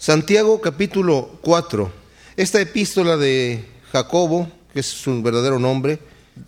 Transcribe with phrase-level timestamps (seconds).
[0.00, 1.92] Santiago capítulo 4.
[2.38, 5.98] Esta epístola de Jacobo, que es su verdadero nombre,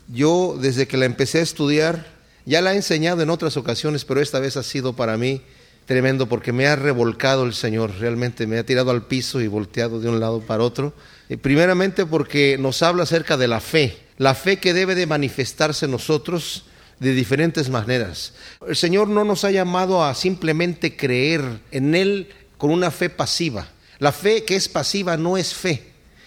[0.08, 2.06] yo desde que la empecé a estudiar,
[2.46, 5.42] ya la he enseñado en otras ocasiones, pero esta vez ha sido para mí
[5.84, 10.00] tremendo porque me ha revolcado el Señor, realmente me ha tirado al piso y volteado
[10.00, 10.94] de un lado para otro.
[11.28, 15.84] Y primeramente porque nos habla acerca de la fe, la fe que debe de manifestarse
[15.84, 16.64] en nosotros
[17.00, 18.32] de diferentes maneras.
[18.66, 22.28] El Señor no nos ha llamado a simplemente creer en Él
[22.62, 23.66] con una fe pasiva.
[23.98, 25.82] La fe que es pasiva no es fe.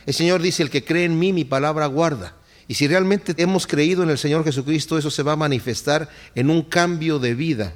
[0.05, 2.35] El Señor dice, el que cree en mí, mi palabra guarda.
[2.67, 6.49] Y si realmente hemos creído en el Señor Jesucristo, eso se va a manifestar en
[6.49, 7.73] un cambio de vida.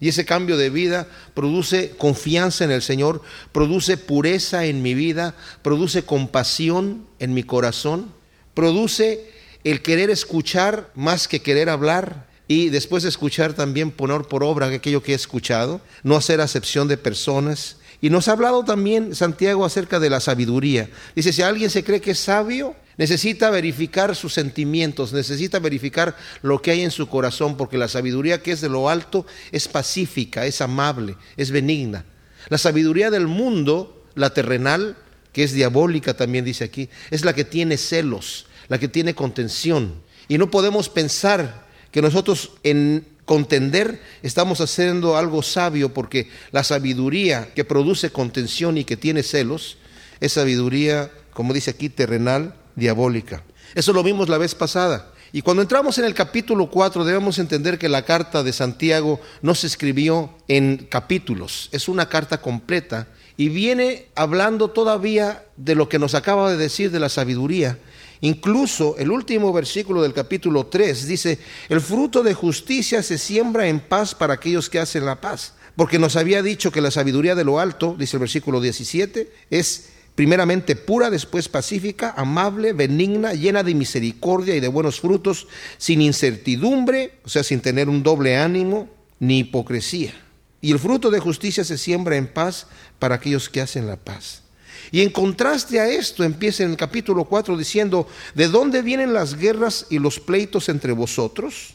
[0.00, 3.20] Y ese cambio de vida produce confianza en el Señor,
[3.52, 8.10] produce pureza en mi vida, produce compasión en mi corazón,
[8.54, 9.30] produce
[9.64, 14.68] el querer escuchar más que querer hablar y después de escuchar también poner por obra
[14.68, 17.76] aquello que he escuchado, no hacer acepción de personas.
[18.00, 20.88] Y nos ha hablado también Santiago acerca de la sabiduría.
[21.16, 26.62] Dice, si alguien se cree que es sabio, necesita verificar sus sentimientos, necesita verificar lo
[26.62, 30.46] que hay en su corazón, porque la sabiduría que es de lo alto es pacífica,
[30.46, 32.04] es amable, es benigna.
[32.48, 34.96] La sabiduría del mundo, la terrenal,
[35.32, 39.94] que es diabólica también dice aquí, es la que tiene celos, la que tiene contención.
[40.28, 47.52] Y no podemos pensar que nosotros en contender estamos haciendo algo sabio porque la sabiduría
[47.54, 49.76] que produce contención y que tiene celos
[50.18, 53.44] es sabiduría, como dice aquí, terrenal, diabólica.
[53.74, 55.12] Eso lo vimos la vez pasada.
[55.30, 59.54] Y cuando entramos en el capítulo 4 debemos entender que la carta de Santiago no
[59.54, 65.98] se escribió en capítulos, es una carta completa y viene hablando todavía de lo que
[65.98, 67.78] nos acaba de decir de la sabiduría.
[68.20, 71.38] Incluso el último versículo del capítulo 3 dice,
[71.68, 75.54] el fruto de justicia se siembra en paz para aquellos que hacen la paz.
[75.76, 79.90] Porque nos había dicho que la sabiduría de lo alto, dice el versículo 17, es
[80.16, 87.20] primeramente pura, después pacífica, amable, benigna, llena de misericordia y de buenos frutos, sin incertidumbre,
[87.24, 88.88] o sea, sin tener un doble ánimo
[89.20, 90.12] ni hipocresía.
[90.60, 92.66] Y el fruto de justicia se siembra en paz
[92.98, 94.42] para aquellos que hacen la paz.
[94.90, 99.34] Y en contraste a esto empieza en el capítulo 4 diciendo, ¿de dónde vienen las
[99.34, 101.74] guerras y los pleitos entre vosotros?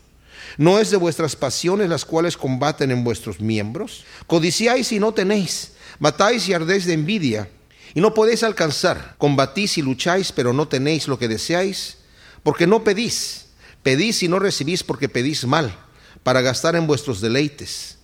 [0.58, 4.06] ¿No es de vuestras pasiones las cuales combaten en vuestros miembros?
[4.28, 7.50] Codiciáis y no tenéis, matáis y ardéis de envidia
[7.94, 9.16] y no podéis alcanzar.
[9.18, 11.98] Combatís y lucháis, pero no tenéis lo que deseáis,
[12.44, 13.46] porque no pedís.
[13.84, 15.76] Pedís y no recibís porque pedís mal,
[16.24, 17.98] para gastar en vuestros deleites.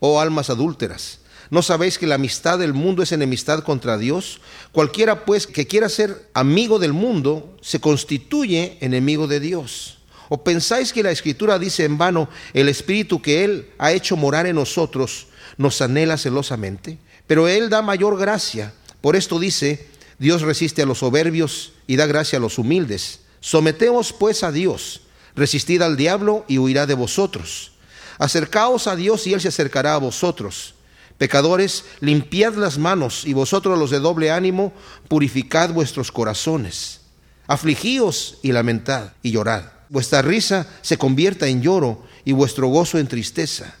[0.00, 4.40] Oh almas adúlteras, ¿no sabéis que la amistad del mundo es enemistad contra Dios?
[4.72, 9.98] Cualquiera pues que quiera ser amigo del mundo se constituye enemigo de Dios.
[10.28, 14.46] ¿O pensáis que la escritura dice en vano, el espíritu que Él ha hecho morar
[14.46, 16.98] en nosotros nos anhela celosamente?
[17.26, 18.72] Pero Él da mayor gracia.
[19.00, 19.88] Por esto dice,
[20.20, 23.22] Dios resiste a los soberbios y da gracia a los humildes.
[23.40, 25.00] Someteos pues a Dios,
[25.34, 27.72] resistid al diablo y huirá de vosotros.
[28.18, 30.74] Acercaos a Dios y Él se acercará a vosotros.
[31.20, 34.72] Pecadores, limpiad las manos y vosotros los de doble ánimo,
[35.06, 37.02] purificad vuestros corazones.
[37.46, 39.64] Afligíos y lamentad y llorad.
[39.90, 43.76] Vuestra risa se convierta en lloro y vuestro gozo en tristeza.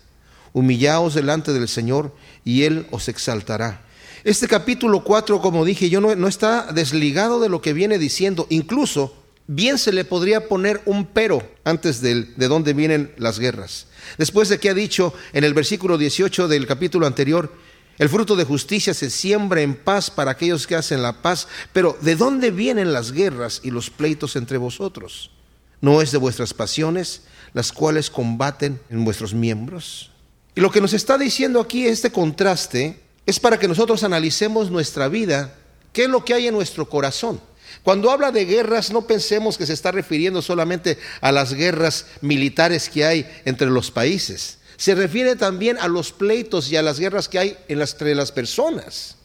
[0.52, 2.14] Humillaos delante del Señor
[2.44, 3.86] y Él os exaltará.
[4.22, 8.46] Este capítulo 4, como dije yo, no, está desligado de lo que viene diciendo.
[8.50, 9.14] Incluso,
[9.46, 13.86] bien se le podría poner un pero antes de, de dónde vienen las guerras.
[14.18, 17.52] Después de que ha dicho en el versículo 18 del capítulo anterior,
[17.98, 21.48] el fruto de justicia se siembra en paz para aquellos que hacen la paz.
[21.72, 25.30] Pero ¿de dónde vienen las guerras y los pleitos entre vosotros?
[25.82, 27.22] ¿No es de vuestras pasiones
[27.52, 30.10] las cuales combaten en vuestros miembros?
[30.54, 35.08] Y lo que nos está diciendo aquí este contraste es para que nosotros analicemos nuestra
[35.08, 35.54] vida,
[35.92, 37.40] qué es lo que hay en nuestro corazón.
[37.82, 42.88] Cuando habla de guerras, no pensemos que se está refiriendo solamente a las guerras militares
[42.88, 44.58] que hay entre los países.
[44.76, 49.16] Se refiere también a los pleitos y a las guerras que hay entre las personas,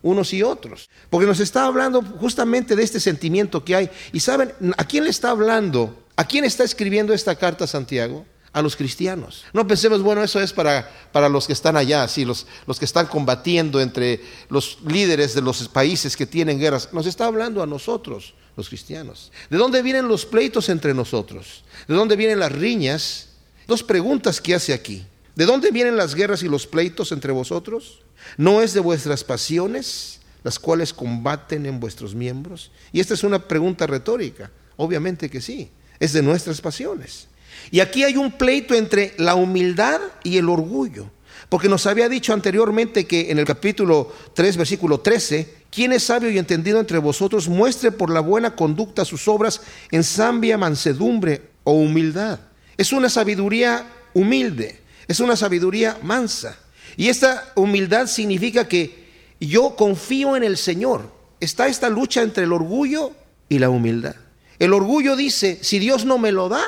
[0.00, 0.88] unos y otros.
[1.10, 3.90] Porque nos está hablando justamente de este sentimiento que hay.
[4.12, 6.02] Y saben, ¿a quién le está hablando?
[6.16, 8.24] ¿A quién está escribiendo esta carta Santiago?
[8.52, 9.44] A los cristianos.
[9.52, 12.84] No pensemos, bueno, eso es para, para los que están allá, sí, los, los que
[12.84, 14.20] están combatiendo entre
[14.50, 16.90] los líderes de los países que tienen guerras.
[16.92, 19.32] Nos está hablando a nosotros, los cristianos.
[19.48, 21.64] ¿De dónde vienen los pleitos entre nosotros?
[21.88, 23.28] ¿De dónde vienen las riñas?
[23.66, 25.06] Dos preguntas que hace aquí.
[25.34, 28.00] ¿De dónde vienen las guerras y los pleitos entre vosotros?
[28.36, 32.70] ¿No es de vuestras pasiones las cuales combaten en vuestros miembros?
[32.92, 34.50] Y esta es una pregunta retórica.
[34.76, 37.28] Obviamente que sí, es de nuestras pasiones.
[37.70, 41.10] Y aquí hay un pleito entre la humildad y el orgullo.
[41.48, 46.30] porque nos había dicho anteriormente que en el capítulo 3, versículo 13, quien es sabio
[46.30, 49.60] y entendido entre vosotros, muestre por la buena conducta sus obras
[49.90, 52.40] en sambia, mansedumbre o humildad.
[52.78, 56.58] Es una sabiduría humilde, es una sabiduría mansa.
[56.96, 59.08] Y esta humildad significa que
[59.40, 61.12] yo confío en el Señor.
[61.40, 63.12] Está esta lucha entre el orgullo
[63.48, 64.16] y la humildad.
[64.58, 66.62] El orgullo dice, si Dios no me lo da,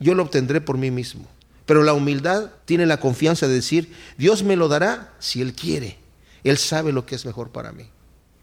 [0.00, 1.26] yo lo obtendré por mí mismo.
[1.64, 5.98] Pero la humildad tiene la confianza de decir, Dios me lo dará si Él quiere.
[6.44, 7.84] Él sabe lo que es mejor para mí.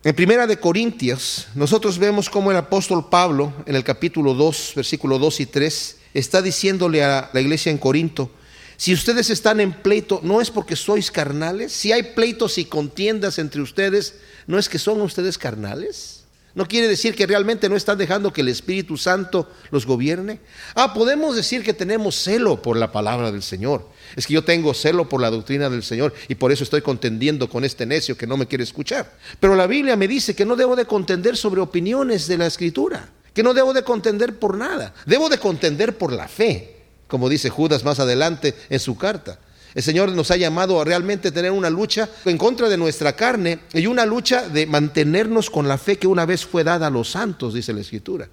[0.04, 5.18] En Primera de Corintios, nosotros vemos cómo el apóstol Pablo, en el capítulo 2, versículo
[5.18, 8.30] 2 y 3, está diciéndole a la iglesia en Corinto,
[8.76, 11.72] si ustedes están en pleito, no es porque sois carnales.
[11.72, 14.16] Si hay pleitos y contiendas entre ustedes,
[14.46, 16.23] ¿no es que son ustedes carnales?
[16.56, 20.40] ¿No quiere decir que realmente no están dejando que el Espíritu Santo los gobierne?
[20.76, 23.90] Ah, podemos decir que tenemos celo por la palabra del Señor.
[24.16, 27.50] Es que yo tengo celo por la doctrina del Señor y por eso estoy contendiendo
[27.50, 29.18] con este necio que no me quiere escuchar.
[29.40, 33.10] Pero la Biblia me dice que no debo de contender sobre opiniones de la Escritura,
[33.34, 34.94] que no debo de contender por nada.
[35.08, 39.40] Debo de contender por la fe, como dice Judas más adelante en su carta.
[39.74, 43.60] El Señor nos ha llamado a realmente tener una lucha en contra de nuestra carne
[43.74, 47.10] y una lucha de mantenernos con la fe que una vez fue dada a los
[47.10, 48.30] santos, dice la Escritura.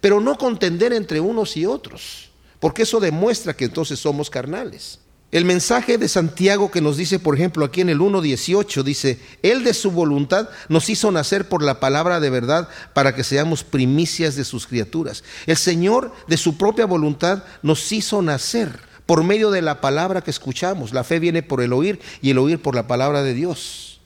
[0.00, 2.30] Pero no contender entre unos y otros,
[2.60, 5.00] porque eso demuestra que entonces somos carnales.
[5.30, 9.62] El mensaje de Santiago que nos dice, por ejemplo, aquí en el 1.18, dice, Él
[9.62, 14.36] de su voluntad nos hizo nacer por la palabra de verdad para que seamos primicias
[14.36, 15.24] de sus criaturas.
[15.46, 20.30] El Señor de su propia voluntad nos hizo nacer por medio de la palabra que
[20.30, 20.92] escuchamos.
[20.92, 24.02] La fe viene por el oír y el oír por la palabra de Dios,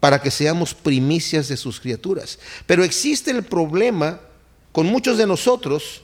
[0.00, 2.38] para que seamos primicias de sus criaturas.
[2.66, 4.20] Pero existe el problema
[4.70, 6.02] con muchos de nosotros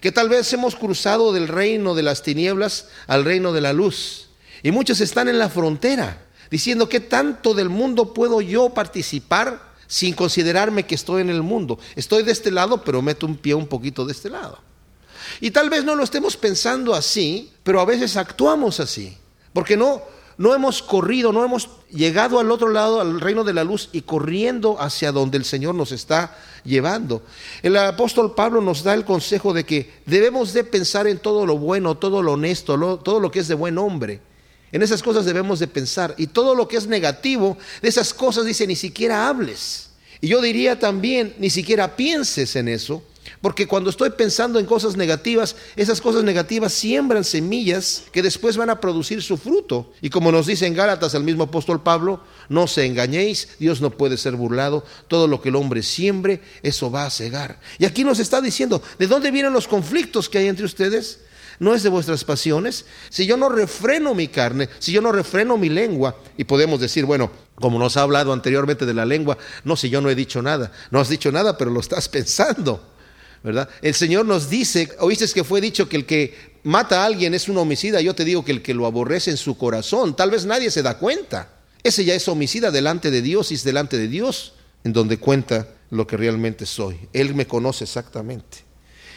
[0.00, 4.30] que tal vez hemos cruzado del reino de las tinieblas al reino de la luz.
[4.62, 10.14] Y muchos están en la frontera, diciendo, ¿qué tanto del mundo puedo yo participar sin
[10.14, 11.78] considerarme que estoy en el mundo?
[11.94, 14.71] Estoy de este lado, pero meto un pie un poquito de este lado.
[15.40, 19.16] Y tal vez no lo estemos pensando así, pero a veces actuamos así,
[19.52, 20.02] porque no,
[20.38, 24.02] no hemos corrido, no hemos llegado al otro lado, al reino de la luz y
[24.02, 27.22] corriendo hacia donde el Señor nos está llevando.
[27.62, 31.58] El apóstol Pablo nos da el consejo de que debemos de pensar en todo lo
[31.58, 34.20] bueno, todo lo honesto, todo lo que es de buen hombre.
[34.72, 36.14] En esas cosas debemos de pensar.
[36.16, 39.90] Y todo lo que es negativo, de esas cosas dice, ni siquiera hables.
[40.22, 43.02] Y yo diría también, ni siquiera pienses en eso,
[43.42, 48.70] porque cuando estoy pensando en cosas negativas, esas cosas negativas siembran semillas que después van
[48.70, 49.92] a producir su fruto.
[50.00, 53.90] Y como nos dice en Gálatas el mismo apóstol Pablo, no se engañéis, Dios no
[53.90, 57.60] puede ser burlado, todo lo que el hombre siembre, eso va a cegar.
[57.78, 61.18] Y aquí nos está diciendo, ¿de dónde vienen los conflictos que hay entre ustedes?
[61.58, 62.86] no es de vuestras pasiones.
[63.08, 67.04] Si yo no refreno mi carne, si yo no refreno mi lengua, y podemos decir,
[67.04, 70.42] bueno, como nos ha hablado anteriormente de la lengua, no, si yo no he dicho
[70.42, 72.91] nada, no has dicho nada, pero lo estás pensando.
[73.42, 73.68] ¿Verdad?
[73.80, 77.48] El Señor nos dice, oíste que fue dicho que el que mata a alguien es
[77.48, 80.44] un homicida, yo te digo que el que lo aborrece en su corazón, tal vez
[80.46, 81.48] nadie se da cuenta.
[81.82, 84.54] Ese ya es homicida delante de Dios y es delante de Dios
[84.84, 86.96] en donde cuenta lo que realmente soy.
[87.12, 88.58] Él me conoce exactamente.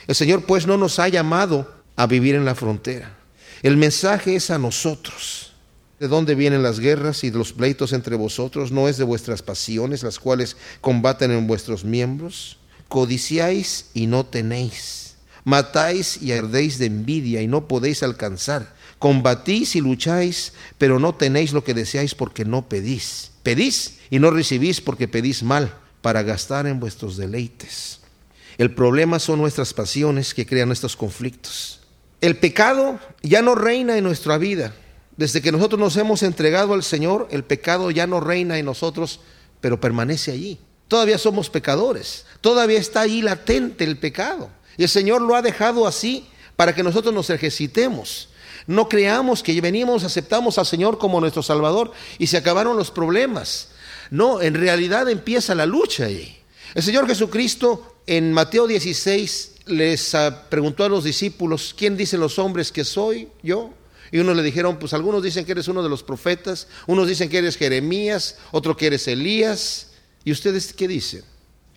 [0.08, 3.18] El Señor pues no nos ha llamado a vivir en la frontera.
[3.62, 5.54] El mensaje es a nosotros.
[6.00, 8.72] ¿De dónde vienen las guerras y los pleitos entre vosotros?
[8.72, 12.58] ¿No es de vuestras pasiones las cuales combaten en vuestros miembros?
[12.88, 15.16] Codiciáis y no tenéis.
[15.44, 18.74] Matáis y ardéis de envidia y no podéis alcanzar.
[19.00, 23.32] Combatís y lucháis, pero no tenéis lo que deseáis porque no pedís.
[23.44, 28.00] Pedís y no recibís porque pedís mal, para gastar en vuestros deleites.
[28.58, 31.82] El problema son nuestras pasiones que crean estos conflictos.
[32.22, 34.74] El pecado ya no reina en nuestra vida.
[35.18, 39.20] Desde que nosotros nos hemos entregado al Señor, el pecado ya no reina en nosotros,
[39.62, 40.60] pero permanece allí.
[40.88, 42.26] Todavía somos pecadores.
[42.42, 44.50] Todavía está ahí latente el pecado.
[44.78, 48.30] Y el Señor lo ha dejado así para que nosotros nos ejercitemos.
[48.68, 53.70] No creamos que venimos, aceptamos al Señor como nuestro Salvador y se acabaron los problemas.
[54.10, 56.38] No, en realidad empieza la lucha ahí.
[56.74, 62.38] El Señor Jesucristo en Mateo 16 les ah, preguntó a los discípulos, ¿quién dicen los
[62.38, 63.72] hombres que soy yo?
[64.12, 67.30] Y unos le dijeron, pues algunos dicen que eres uno de los profetas, unos dicen
[67.30, 69.88] que eres Jeremías, otro que eres Elías.
[70.26, 71.24] ¿Y ustedes qué dicen?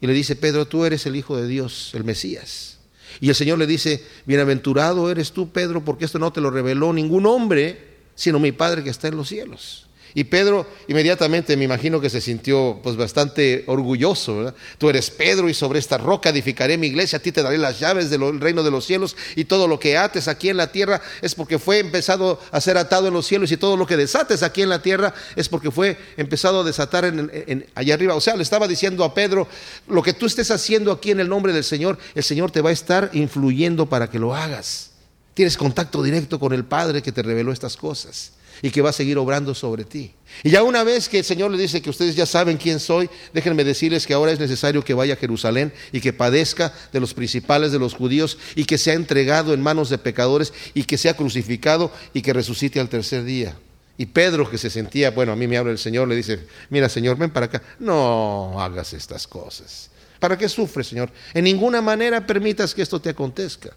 [0.01, 2.79] Y le dice, Pedro, tú eres el Hijo de Dios, el Mesías.
[3.21, 6.93] Y el Señor le dice, bienaventurado eres tú, Pedro, porque esto no te lo reveló
[6.93, 9.88] ningún hombre, sino mi Padre que está en los cielos.
[10.19, 14.53] Y Pedro inmediatamente me imagino que se sintió pues bastante orgulloso.
[14.77, 17.79] Tú eres Pedro y sobre esta roca edificaré mi iglesia, a ti te daré las
[17.79, 21.01] llaves del reino de los cielos y todo lo que ates aquí en la tierra
[21.23, 24.43] es porque fue empezado a ser atado en los cielos y todo lo que desates
[24.43, 28.17] aquí en la tierra es porque fue empezado a desatar en, allá arriba.
[28.17, 29.47] O sea, le estaba diciendo a Pedro,
[29.87, 32.71] lo que tú estés haciendo aquí en el nombre del Señor, el Señor te va
[32.71, 34.91] a estar influyendo para que lo hagas.
[35.35, 38.93] Tienes contacto directo con el Padre que te reveló estas cosas y que va a
[38.93, 40.13] seguir obrando sobre ti.
[40.43, 43.09] Y ya una vez que el Señor le dice que ustedes ya saben quién soy,
[43.33, 47.15] déjenme decirles que ahora es necesario que vaya a Jerusalén y que padezca de los
[47.15, 51.15] principales de los judíos y que sea entregado en manos de pecadores y que sea
[51.15, 53.57] crucificado y que resucite al tercer día.
[53.97, 56.89] Y Pedro, que se sentía, bueno, a mí me habla el Señor, le dice, mira
[56.89, 59.91] Señor, ven para acá, no hagas estas cosas.
[60.21, 61.11] ¿Para qué sufres, Señor?
[61.35, 63.71] En ninguna manera permitas que esto te acontezca.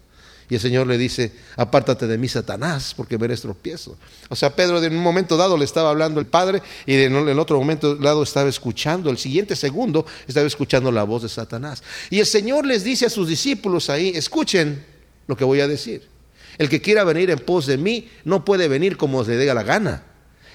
[0.50, 3.44] Y el Señor le dice, apártate de mí, Satanás, porque me eres.
[4.28, 7.38] O sea, Pedro en un momento dado le estaba hablando el Padre y en el
[7.38, 11.82] otro momento dado estaba escuchando, el siguiente segundo estaba escuchando la voz de Satanás.
[12.10, 14.84] Y el Señor les dice a sus discípulos ahí, escuchen
[15.26, 16.08] lo que voy a decir.
[16.58, 19.62] El que quiera venir en pos de mí no puede venir como le dé la
[19.62, 20.04] gana.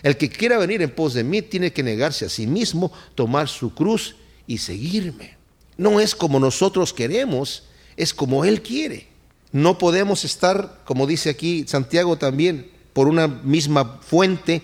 [0.03, 3.47] El que quiera venir en pos de mí tiene que negarse a sí mismo, tomar
[3.47, 4.15] su cruz
[4.45, 5.35] y seguirme.
[5.75, 7.63] No es como nosotros queremos,
[7.95, 9.06] es como Él quiere.
[9.51, 14.61] No podemos estar, como dice aquí Santiago también, por una misma fuente,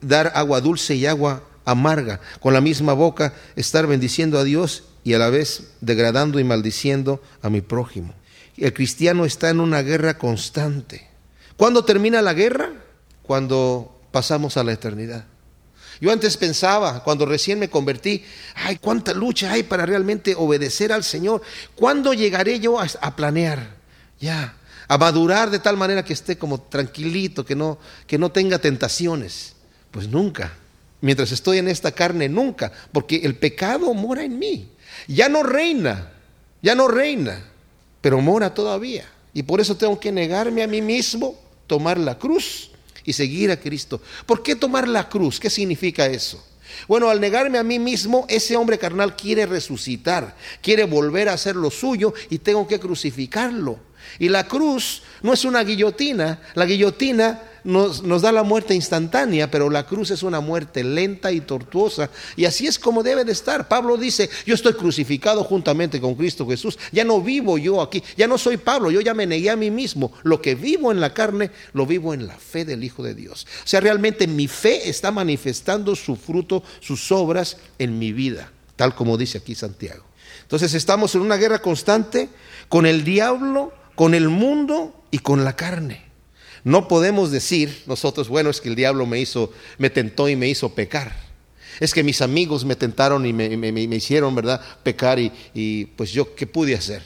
[0.00, 5.14] dar agua dulce y agua amarga, con la misma boca estar bendiciendo a Dios y
[5.14, 8.14] a la vez degradando y maldiciendo a mi prójimo.
[8.56, 11.06] El cristiano está en una guerra constante.
[11.56, 12.72] ¿Cuándo termina la guerra?
[13.22, 15.26] Cuando pasamos a la eternidad.
[16.00, 18.24] Yo antes pensaba, cuando recién me convertí,
[18.54, 21.42] ay, cuánta lucha hay para realmente obedecer al Señor.
[21.74, 23.75] ¿Cuándo llegaré yo a, planear?
[24.20, 24.56] Ya,
[24.88, 29.54] a madurar de tal manera que esté como tranquilito, que no, que no tenga tentaciones.
[29.90, 30.52] Pues nunca.
[31.00, 34.70] Mientras estoy en esta carne, nunca, porque el pecado mora en mí.
[35.08, 36.12] Ya no reina,
[36.62, 37.44] ya no reina,
[38.00, 39.04] pero mora todavía.
[39.34, 42.70] Y por eso tengo que negarme a mí mismo, tomar la cruz
[43.04, 44.00] y seguir a Cristo.
[44.24, 45.38] ¿Por qué tomar la cruz?
[45.38, 46.42] ¿Qué significa eso?
[46.88, 51.56] Bueno, al negarme a mí mismo, ese hombre carnal quiere resucitar, quiere volver a hacer
[51.56, 53.78] lo suyo y tengo que crucificarlo.
[54.18, 59.50] Y la cruz no es una guillotina, la guillotina nos, nos, da la muerte instantánea,
[59.50, 62.10] pero la cruz es una muerte lenta y tortuosa.
[62.36, 63.66] Y así es como debe de estar.
[63.66, 66.78] Pablo dice, yo estoy crucificado juntamente con Cristo Jesús.
[66.92, 69.72] Ya no vivo yo aquí, ya no soy Pablo, yo ya me negué a mí
[69.72, 70.12] mismo.
[70.22, 73.46] Lo que vivo en la carne, lo vivo en la fe del Hijo de Dios.
[73.64, 78.94] O sea, realmente mi fe está manifestando su fruto, sus obras en mi vida, tal
[78.94, 80.04] como dice aquí Santiago.
[80.42, 82.28] Entonces estamos en una guerra constante
[82.68, 86.04] con el diablo con el mundo y con la carne.
[86.62, 90.48] No podemos decir nosotros, bueno, es que el diablo me hizo, me tentó y me
[90.48, 91.16] hizo pecar.
[91.80, 96.34] Es que mis amigos me tentaron y me, hicieron, ¿verdad?, pecar y, y pues yo,
[96.34, 97.02] ¿qué pude hacer?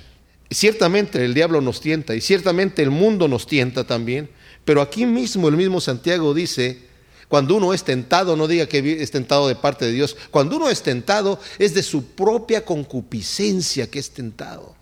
[0.50, 4.30] Ciertamente el diablo nos tienta y ciertamente el mundo nos tienta también,
[4.64, 6.90] pero aquí mismo el mismo Santiago dice,
[7.28, 10.68] cuando uno es tentado, no diga que es tentado de parte de Dios, cuando uno
[10.68, 14.74] es tentado es de su propia concupiscencia que es tentado.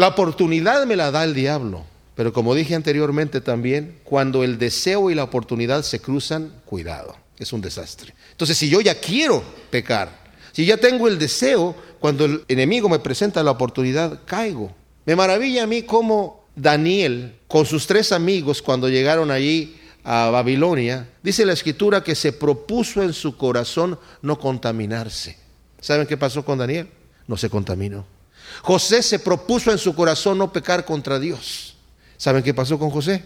[0.00, 5.10] La oportunidad me la da el diablo, pero como dije anteriormente también, cuando el deseo
[5.10, 8.14] y la oportunidad se cruzan, cuidado, es un desastre.
[8.30, 10.08] Entonces, si yo ya quiero pecar,
[10.52, 14.74] si ya tengo el deseo, cuando el enemigo me presenta la oportunidad, caigo.
[15.04, 21.10] Me maravilla a mí cómo Daniel, con sus tres amigos, cuando llegaron allí a Babilonia,
[21.22, 25.36] dice la escritura que se propuso en su corazón no contaminarse.
[25.78, 26.88] ¿Saben qué pasó con Daniel?
[27.26, 28.06] No se contaminó.
[28.62, 31.76] José se propuso en su corazón no pecar contra Dios.
[32.16, 33.24] ¿Saben qué pasó con José?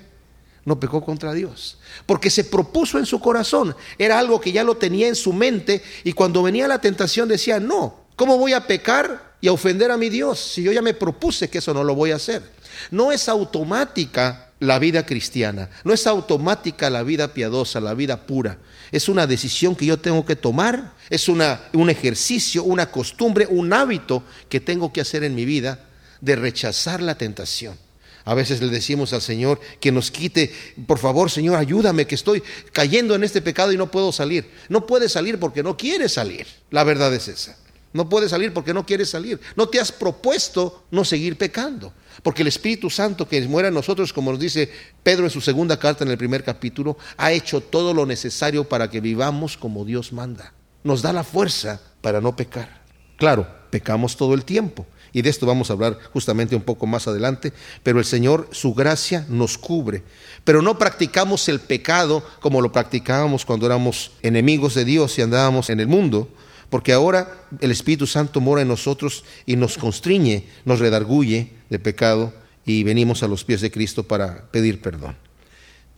[0.65, 1.79] No pecó contra Dios.
[2.07, 3.77] Porque se propuso en su corazón.
[3.99, 7.61] Era algo que ya lo tenía en su mente y cuando venía la tentación decía,
[7.61, 10.95] no, ¿cómo voy a pecar y a ofender a mi Dios si yo ya me
[10.95, 12.43] propuse que eso no lo voy a hacer?
[12.91, 18.59] No es automática la vida cristiana, no es automática la vida piadosa, la vida pura
[18.95, 23.73] es una decisión que yo tengo que tomar, es una, un ejercicio, una costumbre, un
[23.73, 25.89] hábito que tengo que hacer en mi vida
[26.21, 27.77] de rechazar la tentación.
[28.25, 30.55] A veces le decimos al Señor que nos quite,
[30.87, 32.41] por favor Señor, ayúdame que estoy
[32.73, 34.49] cayendo en este pecado y no puedo salir.
[34.69, 36.47] No puede salir porque no quiere salir.
[36.71, 37.59] La verdad es esa.
[37.93, 39.41] No puede salir porque no quiere salir.
[39.57, 41.93] No te has propuesto no seguir pecando.
[42.23, 44.71] Porque el Espíritu Santo que muera en nosotros, como nos dice
[45.03, 48.91] Pedro en su segunda carta en el primer capítulo, ha hecho todo lo necesario para
[48.91, 50.53] que vivamos como Dios manda.
[50.83, 52.83] Nos da la fuerza para no pecar.
[53.17, 54.87] Claro, pecamos todo el tiempo.
[55.15, 57.53] Y de esto vamos a hablar justamente un poco más adelante,
[57.85, 60.03] pero el Señor, su gracia nos cubre.
[60.43, 65.71] Pero no practicamos el pecado como lo practicábamos cuando éramos enemigos de Dios y andábamos
[65.71, 66.29] en el mundo,
[66.75, 72.33] porque ahora el Espíritu Santo mora en nosotros y nos constriñe, nos redarguye de pecado
[72.67, 75.15] y venimos a los pies de Cristo para pedir perdón.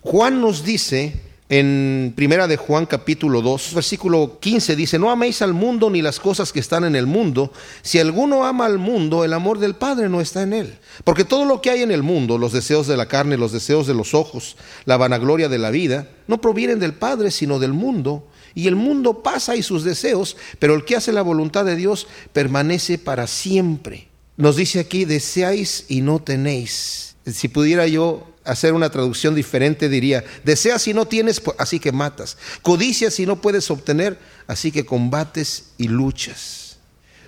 [0.02, 1.18] Juan nos dice
[1.48, 6.20] en Primera de Juan capítulo 2, versículo 15 dice, no améis al mundo ni las
[6.20, 7.54] cosas que están en el mundo.
[7.80, 10.78] Si alguno ama al mundo, el amor del Padre no está en él.
[11.04, 13.86] Porque todo lo que hay en el mundo, los deseos de la carne, los deseos
[13.86, 18.28] de los ojos, la vanagloria de la vida, no provienen del Padre, sino del mundo.
[18.56, 22.06] Y el mundo pasa y sus deseos, pero el que hace la voluntad de Dios
[22.32, 24.08] permanece para siempre.
[24.38, 27.16] Nos dice aquí, deseáis y no tenéis.
[27.26, 31.92] Si pudiera yo hacer una traducción diferente, diría, deseas si no tienes, pues, así que
[31.92, 32.38] matas.
[32.62, 36.78] Codicias si no puedes obtener, así que combates y luchas.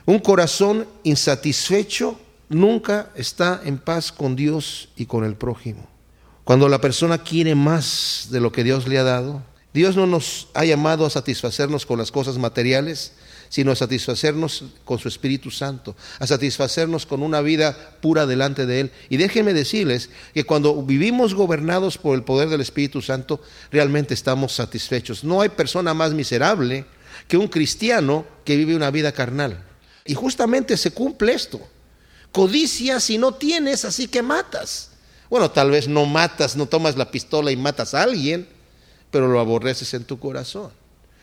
[0.06, 2.18] Un corazón insatisfecho
[2.49, 5.87] nunca está en paz con Dios y con el prójimo.
[6.44, 9.42] Cuando la persona quiere más de lo que Dios le ha dado,
[9.75, 13.13] Dios no nos ha llamado a satisfacernos con las cosas materiales,
[13.49, 18.81] sino a satisfacernos con su Espíritu Santo, a satisfacernos con una vida pura delante de
[18.81, 18.93] Él.
[19.09, 24.53] Y déjenme decirles que cuando vivimos gobernados por el poder del Espíritu Santo, realmente estamos
[24.53, 25.25] satisfechos.
[25.25, 26.87] No hay persona más miserable
[27.27, 29.65] que un cristiano que vive una vida carnal.
[30.05, 31.61] Y justamente se cumple esto.
[32.33, 34.91] Codicia si no tienes, así que matas.
[35.31, 38.49] Bueno, tal vez no matas, no tomas la pistola y matas a alguien,
[39.11, 40.71] pero lo aborreces en tu corazón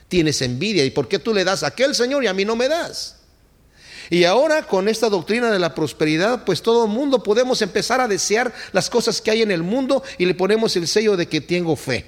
[0.08, 0.86] tienes envidia.
[0.86, 3.18] ¿Y por qué tú le das a aquel Señor y a mí no me das?
[4.10, 8.08] Y ahora con esta doctrina de la prosperidad, pues todo el mundo podemos empezar a
[8.08, 11.42] desear las cosas que hay en el mundo y le ponemos el sello de que
[11.42, 12.06] tengo fe.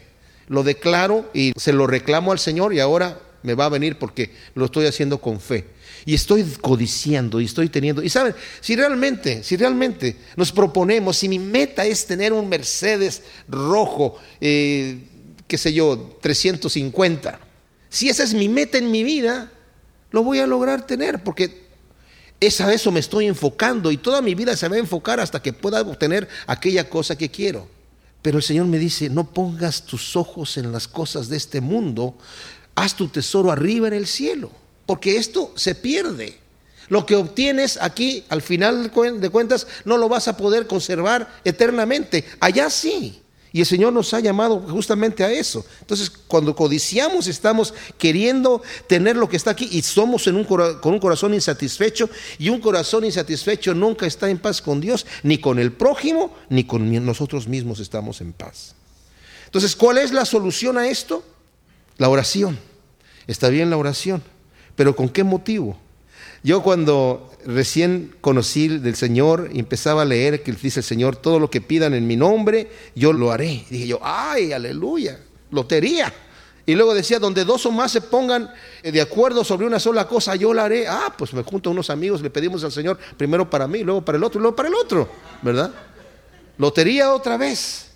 [0.48, 4.31] Lo declaro y se lo reclamo al Señor y ahora me va a venir porque
[4.53, 5.65] lo estoy haciendo con fe.
[6.05, 8.03] Y estoy codiciando y estoy teniendo.
[8.03, 13.24] Y saben, si realmente, si realmente nos proponemos, si mi meta es tener un Mercedes
[13.50, 15.00] rojo, eh,
[15.47, 17.39] qué sé yo, 350,
[17.89, 19.51] si esa es mi meta en mi vida,
[20.11, 21.67] lo voy a lograr tener porque
[22.39, 25.41] es a eso me estoy enfocando y toda mi vida se va a enfocar hasta
[25.41, 27.67] que pueda obtener aquella cosa que quiero.
[28.21, 32.15] Pero el Señor me dice, no pongas tus ojos en las cosas de este mundo,
[32.75, 34.51] haz tu tesoro arriba en el cielo,
[34.85, 36.37] porque esto se pierde.
[36.89, 42.25] Lo que obtienes aquí, al final de cuentas, no lo vas a poder conservar eternamente.
[42.39, 43.21] Allá sí.
[43.53, 45.65] Y el Señor nos ha llamado justamente a eso.
[45.79, 51.33] Entonces, cuando codiciamos, estamos queriendo tener lo que está aquí y somos con un corazón
[51.33, 52.10] insatisfecho.
[52.38, 56.65] Y un corazón insatisfecho nunca está en paz con Dios, ni con el prójimo, ni
[56.65, 58.75] con nosotros mismos estamos en paz.
[59.45, 61.23] Entonces, ¿cuál es la solución a esto?
[61.97, 62.60] La oración.
[63.27, 64.21] Está bien la oración,
[64.75, 65.77] pero ¿con qué motivo?
[66.47, 71.39] Yo cuando recién conocí del Señor y empezaba a leer que dice el Señor, todo
[71.39, 73.65] lo que pidan en mi nombre, yo lo haré.
[73.69, 75.19] dije yo, ay, aleluya,
[75.51, 76.13] lotería.
[76.65, 78.49] Y luego decía, donde dos o más se pongan
[78.81, 80.88] eh, de acuerdo sobre una sola cosa, yo la haré.
[80.88, 84.05] Ah, pues me junto a unos amigos, le pedimos al Señor, primero para mí, luego
[84.05, 85.10] para el otro, luego para el otro,
[85.41, 85.73] ¿verdad?
[86.57, 87.91] Lotería otra vez.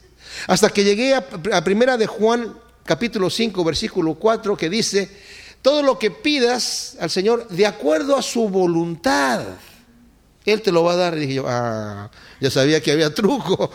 [0.48, 5.10] Hasta que llegué a, a primera de Juan, capítulo 5, versículo 4, que dice,
[5.62, 9.42] todo lo que pidas al Señor de acuerdo a su voluntad.
[10.46, 11.16] Él te lo va a dar.
[11.16, 13.72] Dije yo, ah, ya sabía que había truco.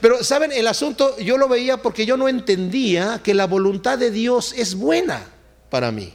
[0.00, 0.52] Pero, ¿saben?
[0.52, 4.74] El asunto yo lo veía porque yo no entendía que la voluntad de Dios es
[4.74, 5.26] buena
[5.70, 6.12] para mí.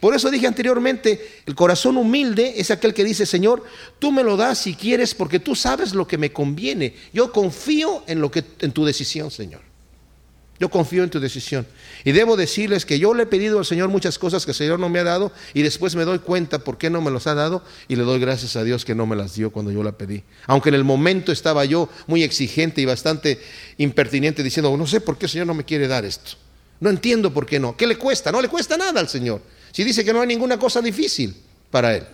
[0.00, 3.64] Por eso dije anteriormente, el corazón humilde es aquel que dice, Señor,
[3.98, 6.94] tú me lo das si quieres porque tú sabes lo que me conviene.
[7.12, 9.65] Yo confío en lo que en tu decisión, Señor.
[10.58, 11.66] Yo confío en tu decisión.
[12.04, 14.78] Y debo decirles que yo le he pedido al Señor muchas cosas que el Señor
[14.78, 17.34] no me ha dado y después me doy cuenta por qué no me los ha
[17.34, 19.92] dado y le doy gracias a Dios que no me las dio cuando yo la
[19.92, 20.22] pedí.
[20.46, 23.40] Aunque en el momento estaba yo muy exigente y bastante
[23.76, 26.32] impertinente diciendo, no sé por qué el Señor no me quiere dar esto.
[26.80, 27.76] No entiendo por qué no.
[27.76, 28.32] ¿Qué le cuesta?
[28.32, 29.42] No le cuesta nada al Señor.
[29.72, 31.36] Si dice que no hay ninguna cosa difícil
[31.70, 32.04] para Él.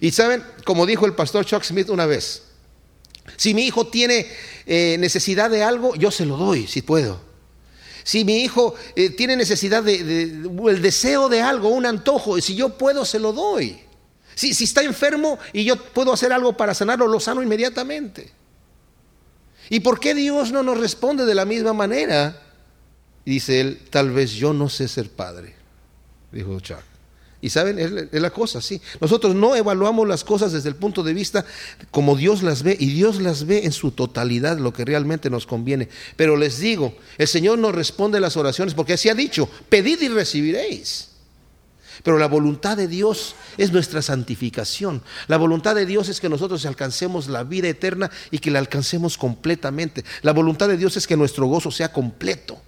[0.00, 2.42] Y saben, como dijo el pastor Chuck Smith una vez,
[3.36, 4.26] si mi hijo tiene
[4.66, 7.29] eh, necesidad de algo, yo se lo doy, si puedo.
[8.02, 12.54] Si mi hijo eh, tiene necesidad de, el deseo de algo, un antojo, y si
[12.54, 13.80] yo puedo, se lo doy.
[14.34, 18.32] Si, si está enfermo y yo puedo hacer algo para sanarlo, lo sano inmediatamente.
[19.68, 22.46] ¿Y por qué Dios no nos responde de la misma manera?
[23.24, 25.54] dice él, tal vez yo no sé ser padre,
[26.32, 26.89] dijo Chuck.
[27.42, 28.82] Y saben, es la cosa, sí.
[29.00, 31.46] Nosotros no evaluamos las cosas desde el punto de vista
[31.90, 35.46] como Dios las ve, y Dios las ve en su totalidad, lo que realmente nos
[35.46, 35.88] conviene.
[36.16, 40.08] Pero les digo, el Señor nos responde las oraciones porque así ha dicho, pedid y
[40.08, 41.08] recibiréis.
[42.02, 45.02] Pero la voluntad de Dios es nuestra santificación.
[45.26, 49.18] La voluntad de Dios es que nosotros alcancemos la vida eterna y que la alcancemos
[49.18, 50.04] completamente.
[50.22, 52.60] La voluntad de Dios es que nuestro gozo sea completo.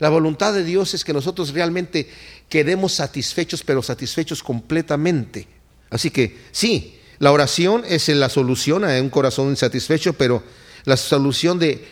[0.00, 2.10] La voluntad de Dios es que nosotros realmente
[2.48, 5.48] quedemos satisfechos, pero satisfechos completamente.
[5.90, 10.42] Así que sí, la oración es la solución a un corazón insatisfecho, pero
[10.84, 11.84] la solución de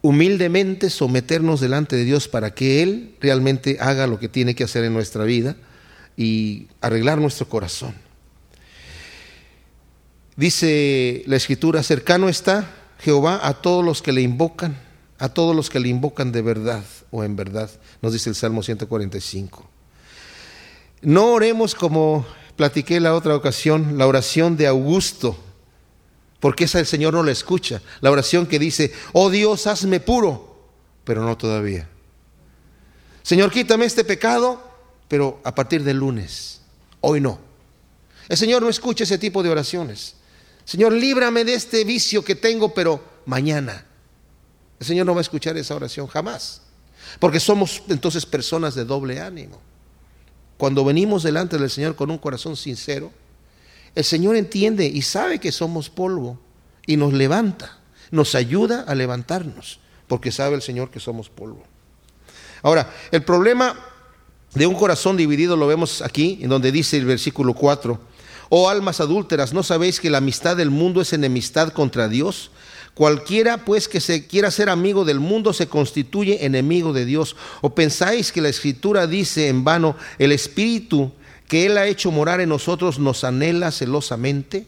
[0.00, 4.84] humildemente someternos delante de Dios para que Él realmente haga lo que tiene que hacer
[4.84, 5.56] en nuestra vida
[6.16, 7.94] y arreglar nuestro corazón.
[10.36, 14.76] Dice la escritura, cercano está Jehová a todos los que le invocan,
[15.22, 16.82] a todos los que le invocan de verdad
[17.12, 19.64] o en verdad, nos dice el Salmo 145.
[21.02, 25.38] No oremos como platiqué la otra ocasión, la oración de Augusto,
[26.40, 27.80] porque esa el Señor no la escucha.
[28.00, 30.58] La oración que dice, oh Dios, hazme puro,
[31.04, 31.88] pero no todavía.
[33.22, 34.60] Señor, quítame este pecado,
[35.06, 36.62] pero a partir del lunes,
[37.00, 37.38] hoy no.
[38.28, 40.16] El Señor no escucha ese tipo de oraciones.
[40.64, 43.86] Señor, líbrame de este vicio que tengo, pero mañana.
[44.82, 46.60] El Señor no va a escuchar esa oración jamás,
[47.20, 49.60] porque somos entonces personas de doble ánimo.
[50.56, 53.12] Cuando venimos delante del Señor con un corazón sincero,
[53.94, 56.36] el Señor entiende y sabe que somos polvo
[56.84, 57.78] y nos levanta,
[58.10, 61.62] nos ayuda a levantarnos, porque sabe el Señor que somos polvo.
[62.60, 63.78] Ahora, el problema
[64.52, 68.00] de un corazón dividido lo vemos aquí, en donde dice el versículo 4,
[68.48, 72.50] oh almas adúlteras, ¿no sabéis que la amistad del mundo es enemistad contra Dios?
[72.94, 77.36] Cualquiera pues que se quiera ser amigo del mundo se constituye enemigo de Dios.
[77.62, 81.12] ¿O pensáis que la escritura dice en vano, el Espíritu
[81.48, 84.66] que Él ha hecho morar en nosotros nos anhela celosamente,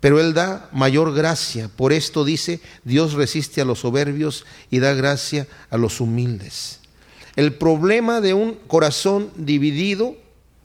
[0.00, 1.68] pero Él da mayor gracia.
[1.68, 6.80] Por esto dice, Dios resiste a los soberbios y da gracia a los humildes.
[7.36, 10.16] El problema de un corazón dividido,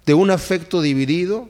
[0.05, 1.49] de un afecto dividido,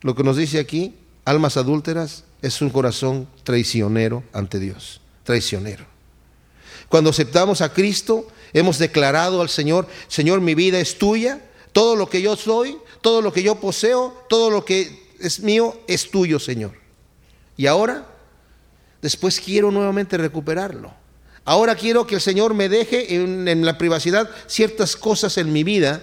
[0.00, 0.94] lo que nos dice aquí,
[1.26, 5.84] almas adúlteras, es un corazón traicionero ante Dios, traicionero.
[6.88, 11.40] Cuando aceptamos a Cristo, hemos declarado al Señor, Señor, mi vida es tuya,
[11.72, 15.78] todo lo que yo soy, todo lo que yo poseo, todo lo que es mío
[15.86, 16.72] es tuyo, Señor.
[17.56, 18.06] Y ahora,
[19.02, 20.92] después quiero nuevamente recuperarlo.
[21.44, 26.02] Ahora quiero que el Señor me deje en, la privacidad ciertas cosas en mi vida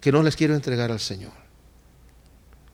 [0.00, 1.41] que no les quiero entregar al Señor.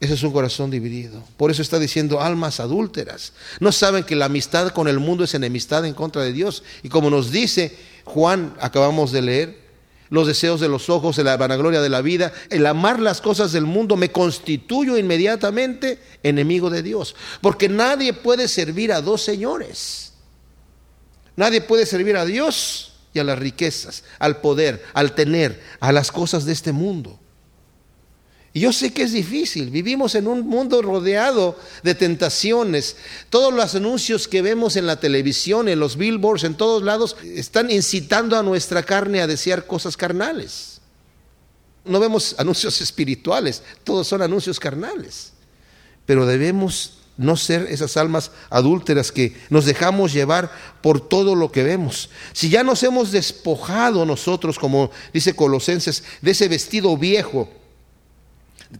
[0.00, 1.24] Ese es un corazón dividido.
[1.36, 3.32] Por eso está diciendo almas adúlteras.
[3.58, 6.62] No saben que la amistad con el mundo es enemistad en contra de Dios.
[6.84, 9.68] Y como nos dice Juan, acabamos de leer,
[10.10, 13.64] los deseos de los ojos, la vanagloria de la vida, el amar las cosas del
[13.64, 17.14] mundo, me constituyo inmediatamente enemigo de Dios.
[17.40, 20.12] Porque nadie puede servir a dos señores.
[21.36, 26.10] Nadie puede servir a Dios y a las riquezas, al poder, al tener, a las
[26.10, 27.18] cosas de este mundo.
[28.58, 32.96] Yo sé que es difícil, vivimos en un mundo rodeado de tentaciones.
[33.30, 37.70] Todos los anuncios que vemos en la televisión, en los billboards, en todos lados, están
[37.70, 40.80] incitando a nuestra carne a desear cosas carnales.
[41.84, 45.32] No vemos anuncios espirituales, todos son anuncios carnales.
[46.06, 51.64] Pero debemos no ser esas almas adúlteras que nos dejamos llevar por todo lo que
[51.64, 52.08] vemos.
[52.32, 57.50] Si ya nos hemos despojado nosotros, como dice Colosenses, de ese vestido viejo,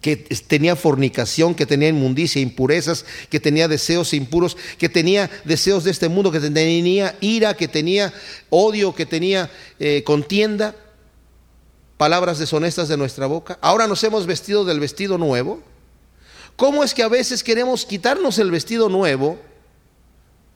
[0.00, 5.90] que tenía fornicación, que tenía inmundicia, impurezas, que tenía deseos impuros, que tenía deseos de
[5.90, 8.12] este mundo, que tenía ira, que tenía
[8.50, 10.76] odio, que tenía eh, contienda,
[11.96, 13.58] palabras deshonestas de nuestra boca.
[13.62, 15.62] Ahora nos hemos vestido del vestido nuevo.
[16.56, 19.38] ¿Cómo es que a veces queremos quitarnos el vestido nuevo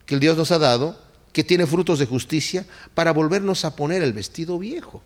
[0.04, 1.00] que el Dios nos ha dado,
[1.32, 5.02] que tiene frutos de justicia, para volvernos a poner el vestido viejo?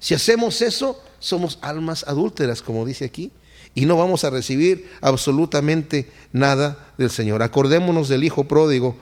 [0.00, 3.30] Si hacemos eso, somos almas adúlteras, como dice aquí
[3.74, 7.42] y no vamos a recibir absolutamente nada del Señor.
[7.42, 8.96] Acordémonos del Hijo pródigo,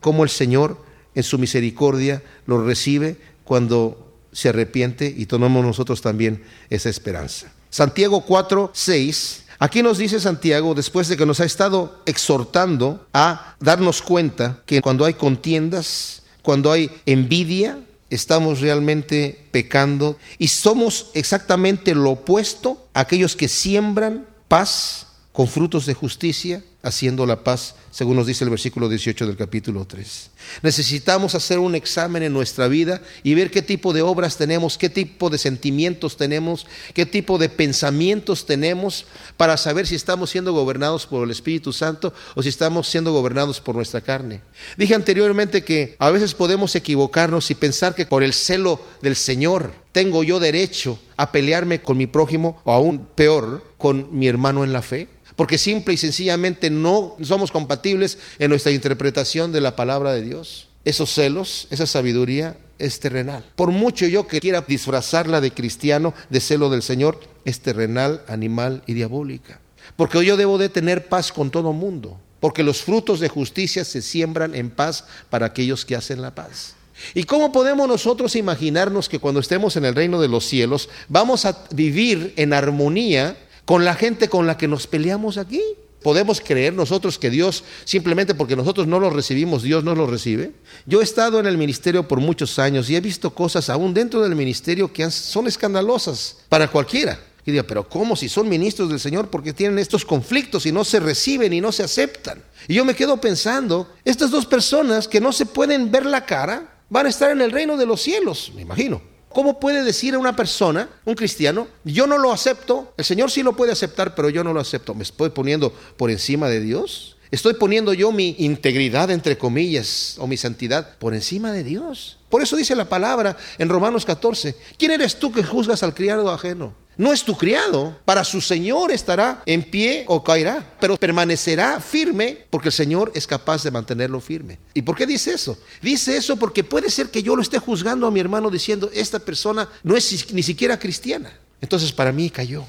[0.00, 0.78] como el Señor
[1.14, 7.52] en su misericordia lo recibe cuando se arrepiente y tomemos nosotros también esa esperanza.
[7.68, 9.44] Santiago 4, 6.
[9.58, 14.80] Aquí nos dice Santiago, después de que nos ha estado exhortando a darnos cuenta que
[14.80, 17.78] cuando hay contiendas, cuando hay envidia,
[18.08, 25.94] estamos realmente pecando y somos exactamente lo opuesto aquellos que siembran paz con frutos de
[25.94, 30.30] justicia haciendo la paz, según nos dice el versículo 18 del capítulo 3.
[30.62, 34.88] Necesitamos hacer un examen en nuestra vida y ver qué tipo de obras tenemos, qué
[34.88, 39.04] tipo de sentimientos tenemos, qué tipo de pensamientos tenemos
[39.36, 43.60] para saber si estamos siendo gobernados por el Espíritu Santo o si estamos siendo gobernados
[43.60, 44.40] por nuestra carne.
[44.78, 49.72] Dije anteriormente que a veces podemos equivocarnos y pensar que por el celo del Señor
[49.92, 54.72] tengo yo derecho a pelearme con mi prójimo o aún peor, con mi hermano en
[54.72, 55.08] la fe
[55.40, 60.68] porque simple y sencillamente no somos compatibles en nuestra interpretación de la palabra de Dios.
[60.84, 63.42] Esos celos, esa sabiduría es terrenal.
[63.56, 68.82] Por mucho yo que quiera disfrazarla de cristiano, de celo del Señor, es terrenal, animal
[68.86, 69.62] y diabólica.
[69.96, 74.02] Porque yo debo de tener paz con todo mundo, porque los frutos de justicia se
[74.02, 76.74] siembran en paz para aquellos que hacen la paz.
[77.14, 81.46] ¿Y cómo podemos nosotros imaginarnos que cuando estemos en el reino de los cielos vamos
[81.46, 83.38] a vivir en armonía
[83.70, 85.62] con la gente con la que nos peleamos aquí.
[86.02, 90.50] ¿Podemos creer nosotros que Dios, simplemente porque nosotros no lo recibimos, Dios no lo recibe?
[90.86, 94.22] Yo he estado en el ministerio por muchos años y he visto cosas aún dentro
[94.22, 97.20] del ministerio que son escandalosas para cualquiera.
[97.46, 99.28] Y digo, pero ¿cómo si son ministros del Señor?
[99.28, 102.42] Porque tienen estos conflictos y no se reciben y no se aceptan.
[102.66, 106.80] Y yo me quedo pensando, estas dos personas que no se pueden ver la cara,
[106.88, 109.00] van a estar en el reino de los cielos, me imagino.
[109.32, 112.92] ¿Cómo puede decir a una persona, un cristiano, yo no lo acepto?
[112.96, 114.92] El Señor sí lo puede aceptar, pero yo no lo acepto.
[114.92, 117.16] ¿Me estoy poniendo por encima de Dios?
[117.30, 122.18] ¿Estoy poniendo yo mi integridad, entre comillas, o mi santidad por encima de Dios?
[122.28, 126.28] Por eso dice la palabra en Romanos 14, ¿quién eres tú que juzgas al criado
[126.32, 126.74] ajeno?
[127.00, 132.44] No es tu criado, para su Señor estará en pie o caerá, pero permanecerá firme
[132.50, 134.58] porque el Señor es capaz de mantenerlo firme.
[134.74, 135.56] ¿Y por qué dice eso?
[135.80, 139.18] Dice eso porque puede ser que yo lo esté juzgando a mi hermano diciendo, esta
[139.18, 141.32] persona no es ni siquiera cristiana.
[141.62, 142.66] Entonces para mí cayó.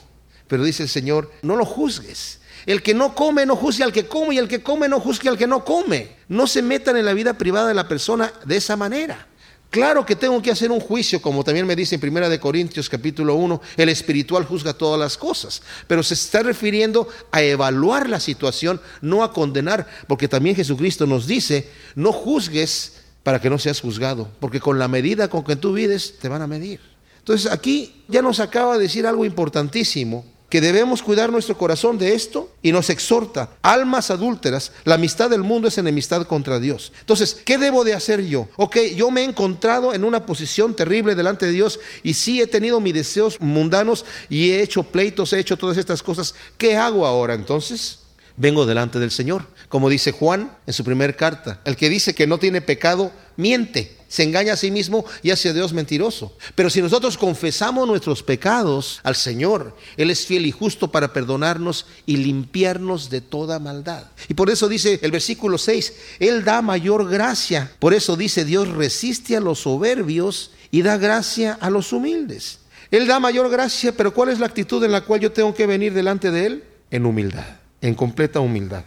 [0.48, 2.40] Pero dice el Señor, no lo juzgues.
[2.66, 5.28] El que no come no juzgue al que come y el que come no juzgue
[5.28, 6.16] al que no come.
[6.30, 9.28] No se metan en la vida privada de la persona de esa manera.
[9.72, 12.90] Claro que tengo que hacer un juicio, como también me dice en Primera de Corintios
[12.90, 18.20] capítulo 1, el espiritual juzga todas las cosas, pero se está refiriendo a evaluar la
[18.20, 23.80] situación, no a condenar, porque también Jesucristo nos dice, no juzgues para que no seas
[23.80, 26.82] juzgado, porque con la medida con que tú vives te van a medir.
[27.20, 32.14] Entonces aquí ya nos acaba de decir algo importantísimo, que debemos cuidar nuestro corazón de
[32.14, 36.92] esto y nos exhorta, almas adúlteras, la amistad del mundo es enemistad contra Dios.
[37.00, 38.50] Entonces, ¿qué debo de hacer yo?
[38.58, 42.48] Ok, yo me he encontrado en una posición terrible delante de Dios y sí he
[42.48, 46.36] tenido mis deseos mundanos y he hecho pleitos, he hecho todas estas cosas.
[46.58, 48.00] ¿Qué hago ahora entonces?
[48.36, 51.60] Vengo delante del Señor, como dice Juan en su primera carta.
[51.66, 55.48] El que dice que no tiene pecado, miente se engaña a sí mismo y hace
[55.48, 56.36] a Dios mentiroso.
[56.54, 61.86] Pero si nosotros confesamos nuestros pecados al Señor, Él es fiel y justo para perdonarnos
[62.06, 64.08] y limpiarnos de toda maldad.
[64.28, 67.72] Y por eso dice el versículo 6, Él da mayor gracia.
[67.80, 72.60] Por eso dice Dios resiste a los soberbios y da gracia a los humildes.
[72.92, 75.68] Él da mayor gracia, pero ¿cuál es la actitud en la cual yo tengo que
[75.68, 76.64] venir delante de Él?
[76.92, 78.84] En humildad, en completa humildad.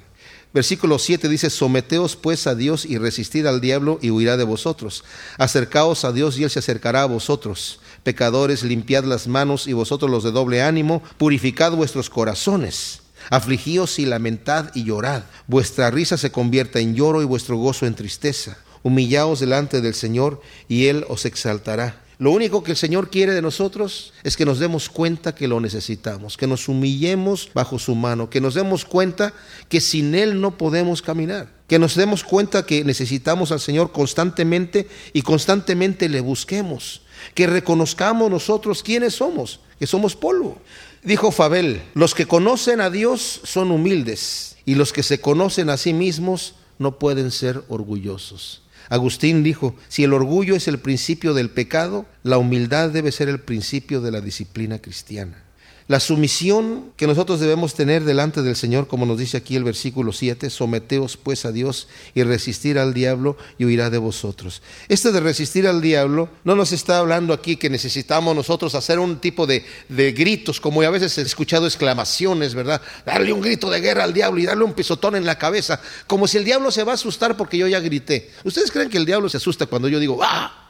[0.54, 5.02] Versículo 7 dice, someteos pues a Dios y resistid al diablo y huirá de vosotros.
[5.36, 7.80] Acercaos a Dios y Él se acercará a vosotros.
[8.04, 13.00] Pecadores, limpiad las manos y vosotros los de doble ánimo, purificad vuestros corazones.
[13.30, 15.24] Afligíos y lamentad y llorad.
[15.48, 18.56] Vuestra risa se convierta en lloro y vuestro gozo en tristeza.
[18.84, 22.03] Humillaos delante del Señor y Él os exaltará.
[22.24, 25.60] Lo único que el Señor quiere de nosotros es que nos demos cuenta que lo
[25.60, 29.34] necesitamos, que nos humillemos bajo su mano, que nos demos cuenta
[29.68, 34.88] que sin Él no podemos caminar, que nos demos cuenta que necesitamos al Señor constantemente
[35.12, 37.02] y constantemente le busquemos,
[37.34, 40.56] que reconozcamos nosotros quiénes somos, que somos polvo.
[41.02, 45.76] Dijo Fabel, los que conocen a Dios son humildes y los que se conocen a
[45.76, 48.63] sí mismos no pueden ser orgullosos.
[48.88, 53.40] Agustín dijo, si el orgullo es el principio del pecado, la humildad debe ser el
[53.40, 55.43] principio de la disciplina cristiana.
[55.87, 60.12] La sumisión que nosotros debemos tener delante del Señor, como nos dice aquí el versículo
[60.12, 64.62] 7, someteos pues a Dios y resistir al diablo y huirá de vosotros.
[64.88, 69.18] Este de resistir al diablo no nos está hablando aquí que necesitamos nosotros hacer un
[69.20, 72.81] tipo de, de gritos, como a veces he escuchado exclamaciones, ¿verdad?
[73.05, 76.27] Darle un grito de guerra al diablo y darle un pisotón en la cabeza, como
[76.27, 78.31] si el diablo se va a asustar porque yo ya grité.
[78.42, 80.63] ¿Ustedes creen que el diablo se asusta cuando yo digo, ¡ah!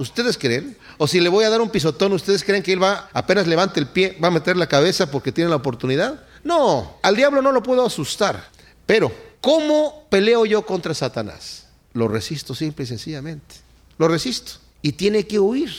[0.00, 0.78] ¿Ustedes creen?
[0.96, 3.78] O si le voy a dar un pisotón, ¿ustedes creen que él va, apenas levante
[3.78, 6.24] el pie, va a meter la cabeza porque tiene la oportunidad?
[6.42, 8.48] No, al diablo no lo puedo asustar.
[8.86, 11.66] Pero, ¿cómo peleo yo contra Satanás?
[11.92, 13.56] Lo resisto simple y sencillamente.
[13.98, 14.52] Lo resisto.
[14.80, 15.70] Y tiene que huir.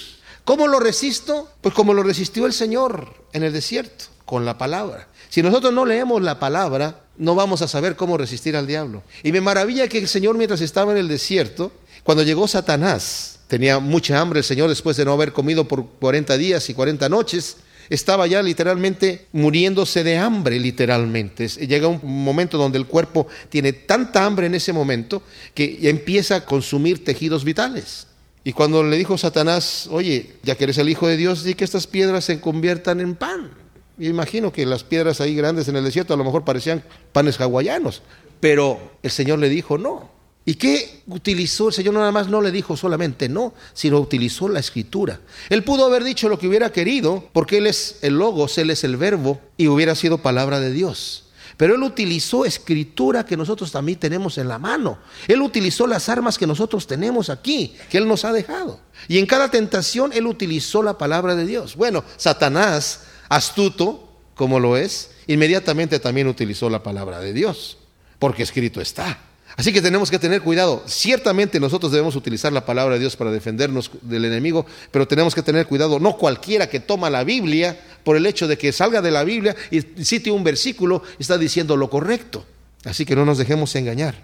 [0.45, 1.49] ¿Cómo lo resisto?
[1.59, 5.07] Pues como lo resistió el Señor en el desierto, con la palabra.
[5.29, 9.01] Si nosotros no leemos la palabra, no vamos a saber cómo resistir al diablo.
[9.23, 11.71] Y me maravilla que el Señor mientras estaba en el desierto,
[12.03, 16.37] cuando llegó Satanás, tenía mucha hambre el Señor después de no haber comido por 40
[16.37, 17.57] días y 40 noches,
[17.89, 21.49] estaba ya literalmente muriéndose de hambre, literalmente.
[21.49, 25.21] Llega un momento donde el cuerpo tiene tanta hambre en ese momento
[25.53, 28.07] que empieza a consumir tejidos vitales.
[28.45, 31.65] Y cuando le dijo Satanás, oye, ya que eres el Hijo de Dios, di que
[31.65, 33.51] estas piedras se conviertan en pan.
[33.99, 37.41] Y imagino que las piedras ahí grandes en el desierto a lo mejor parecían panes
[37.41, 38.01] hawaianos.
[38.39, 41.67] Pero el Señor le dijo, no, ¿Y qué utilizó?
[41.67, 45.21] El Señor nada más no le dijo solamente no, sino utilizó la escritura.
[45.49, 48.83] Él pudo haber dicho lo que hubiera querido, porque Él es el logos, Él es
[48.83, 51.25] el verbo, y hubiera sido palabra de Dios.
[51.57, 54.97] Pero Él utilizó escritura que nosotros también tenemos en la mano.
[55.27, 58.79] Él utilizó las armas que nosotros tenemos aquí, que Él nos ha dejado.
[59.07, 61.75] Y en cada tentación Él utilizó la palabra de Dios.
[61.75, 67.77] Bueno, Satanás, astuto como lo es, inmediatamente también utilizó la palabra de Dios,
[68.17, 69.19] porque escrito está.
[69.57, 70.83] Así que tenemos que tener cuidado.
[70.87, 75.41] Ciertamente nosotros debemos utilizar la palabra de Dios para defendernos del enemigo, pero tenemos que
[75.41, 75.99] tener cuidado.
[75.99, 79.55] No cualquiera que toma la Biblia por el hecho de que salga de la Biblia
[79.69, 82.45] y cite un versículo está diciendo lo correcto.
[82.83, 84.15] Así que no nos dejemos engañar.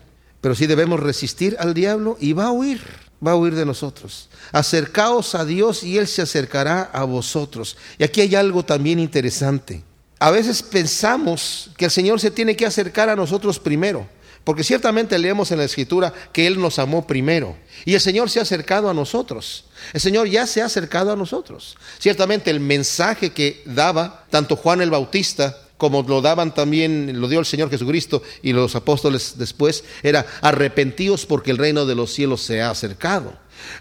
[0.42, 2.82] Pero sí debemos resistir al diablo y va a huir,
[3.26, 4.30] va a huir de nosotros.
[4.52, 7.78] Acercaos a Dios y Él se acercará a vosotros.
[7.98, 9.84] Y aquí hay algo también interesante.
[10.20, 14.08] A veces pensamos que el Señor se tiene que acercar a nosotros primero.
[14.48, 17.58] Porque ciertamente leemos en la Escritura que Él nos amó primero.
[17.84, 19.66] Y el Señor se ha acercado a nosotros.
[19.92, 21.76] El Señor ya se ha acercado a nosotros.
[22.00, 27.42] Ciertamente el mensaje que daba tanto Juan el Bautista como lo daban también, lo dio
[27.42, 32.42] el Señor Jesucristo y los apóstoles después, era arrepentíos porque el reino de los cielos
[32.42, 33.38] se ha acercado.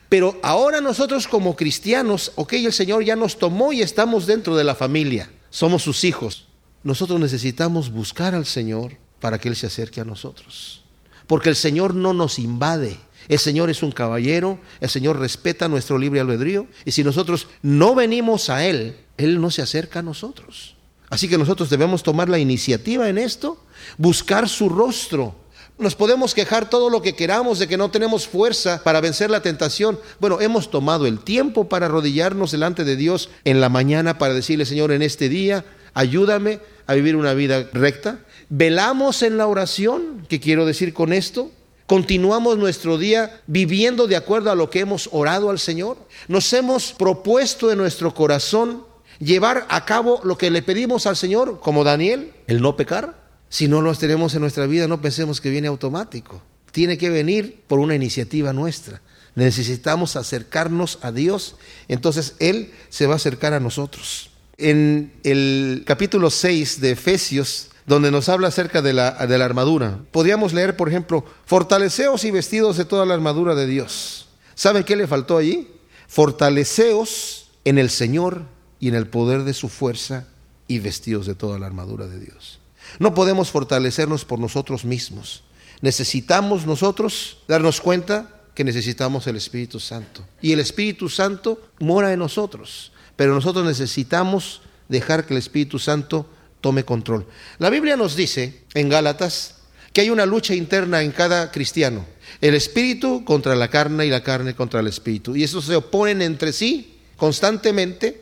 [0.09, 4.65] Pero ahora nosotros como cristianos, ok, el Señor ya nos tomó y estamos dentro de
[4.65, 6.49] la familia, somos sus hijos.
[6.83, 10.83] Nosotros necesitamos buscar al Señor, para que Él se acerque a nosotros.
[11.27, 12.99] Porque el Señor no nos invade.
[13.29, 17.95] El Señor es un caballero, el Señor respeta nuestro libre albedrío y si nosotros no
[17.95, 20.77] venimos a Él, Él no se acerca a nosotros.
[21.09, 23.65] Así que nosotros debemos tomar la iniciativa en esto,
[23.97, 25.35] buscar su rostro.
[25.79, 29.43] Nos podemos quejar todo lo que queramos de que no tenemos fuerza para vencer la
[29.43, 30.01] tentación.
[30.21, 34.65] Bueno, hemos tomado el tiempo para arrodillarnos delante de Dios en la mañana para decirle,
[34.65, 40.41] Señor, en este día, ayúdame a vivir una vida recta, velamos en la oración, ¿qué
[40.41, 41.51] quiero decir con esto?
[41.87, 45.97] Continuamos nuestro día viviendo de acuerdo a lo que hemos orado al Señor.
[46.27, 48.85] Nos hemos propuesto en nuestro corazón
[49.21, 53.25] llevar a cabo lo que le pedimos al Señor, como Daniel, el no pecar.
[53.49, 56.43] Si no lo tenemos en nuestra vida, no pensemos que viene automático.
[56.73, 59.01] Tiene que venir por una iniciativa nuestra.
[59.37, 61.57] Necesitamos acercarnos a Dios,
[61.89, 64.31] entonces Él se va a acercar a nosotros.
[64.59, 70.01] En el capítulo 6 de Efesios, donde nos habla acerca de la, de la armadura.
[70.11, 74.29] Podríamos leer, por ejemplo, fortaleceos y vestidos de toda la armadura de Dios.
[74.55, 75.69] ¿Saben qué le faltó allí?
[76.09, 78.43] Fortaleceos en el Señor
[78.81, 80.27] y en el poder de su fuerza
[80.69, 82.59] y vestidos de toda la armadura de Dios.
[82.99, 85.45] No podemos fortalecernos por nosotros mismos.
[85.81, 90.25] Necesitamos nosotros darnos cuenta que necesitamos el Espíritu Santo.
[90.41, 92.93] Y el Espíritu Santo mora en nosotros.
[93.15, 96.27] Pero nosotros necesitamos dejar que el Espíritu Santo
[96.67, 97.25] tome control.
[97.61, 99.55] La Biblia nos dice en Gálatas
[99.93, 102.05] que hay una lucha interna en cada cristiano.
[102.41, 105.37] El espíritu contra la carne y la carne contra el espíritu.
[105.37, 108.21] Y eso se oponen entre sí constantemente.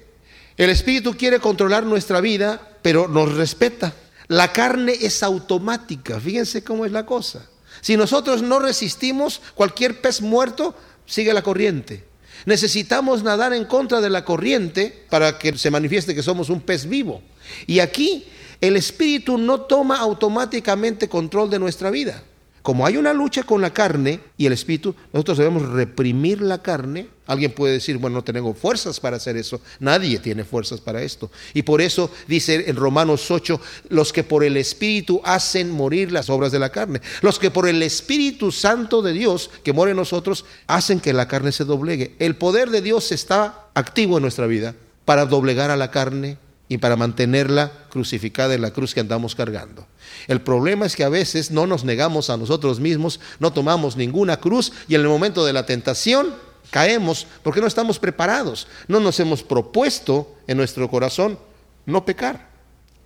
[0.58, 3.94] El espíritu quiere controlar nuestra vida, pero nos respeta.
[4.28, 6.20] La carne es automática.
[6.20, 7.48] Fíjense cómo es la cosa.
[7.80, 10.74] Si nosotros no resistimos, cualquier pez muerto
[11.06, 12.04] sigue la corriente.
[12.44, 16.86] Necesitamos nadar en contra de la corriente para que se manifieste que somos un pez
[16.86, 17.22] vivo.
[17.66, 18.24] Y aquí
[18.60, 22.22] el espíritu no toma automáticamente control de nuestra vida.
[22.64, 27.08] Como hay una lucha con la carne y el espíritu, nosotros debemos reprimir la carne.
[27.26, 29.60] Alguien puede decir, bueno, no tengo fuerzas para hacer eso.
[29.80, 31.30] Nadie tiene fuerzas para esto.
[31.52, 36.30] Y por eso dice en Romanos 8, los que por el espíritu hacen morir las
[36.30, 37.02] obras de la carne.
[37.20, 41.28] Los que por el Espíritu Santo de Dios que mora en nosotros hacen que la
[41.28, 42.14] carne se doblegue.
[42.18, 46.38] El poder de Dios está activo en nuestra vida para doblegar a la carne
[46.74, 49.86] y para mantenerla crucificada en la cruz que andamos cargando.
[50.26, 54.38] El problema es que a veces no nos negamos a nosotros mismos, no tomamos ninguna
[54.38, 56.34] cruz y en el momento de la tentación
[56.72, 61.38] caemos porque no estamos preparados, no nos hemos propuesto en nuestro corazón
[61.86, 62.52] no pecar.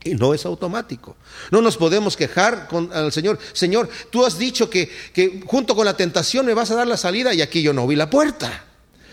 [0.03, 1.17] Y no es automático.
[1.51, 3.39] No nos podemos quejar con al Señor.
[3.53, 6.97] Señor, tú has dicho que, que junto con la tentación me vas a dar la
[6.97, 8.65] salida y aquí yo no vi la puerta.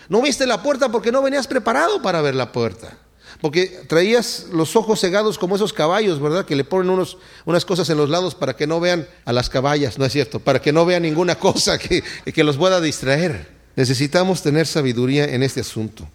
[0.08, 2.96] No viste la puerta porque no venías preparado para ver la puerta.
[3.40, 6.46] Porque traías los ojos cegados como esos caballos, ¿verdad?
[6.46, 9.50] Que le ponen unos, unas cosas en los lados para que no vean a las
[9.50, 10.40] caballas, ¿no es cierto?
[10.40, 13.54] Para que no vean ninguna cosa que, que los pueda distraer.
[13.76, 16.08] Necesitamos tener sabiduría en este asunto.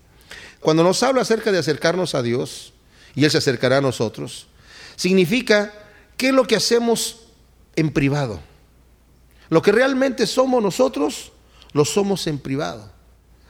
[0.59, 2.73] Cuando nos habla acerca de acercarnos a Dios,
[3.15, 4.47] y Él se acercará a nosotros,
[4.95, 5.73] significa
[6.17, 7.27] qué es lo que hacemos
[7.75, 8.39] en privado.
[9.49, 11.31] Lo que realmente somos nosotros,
[11.73, 12.91] lo somos en privado.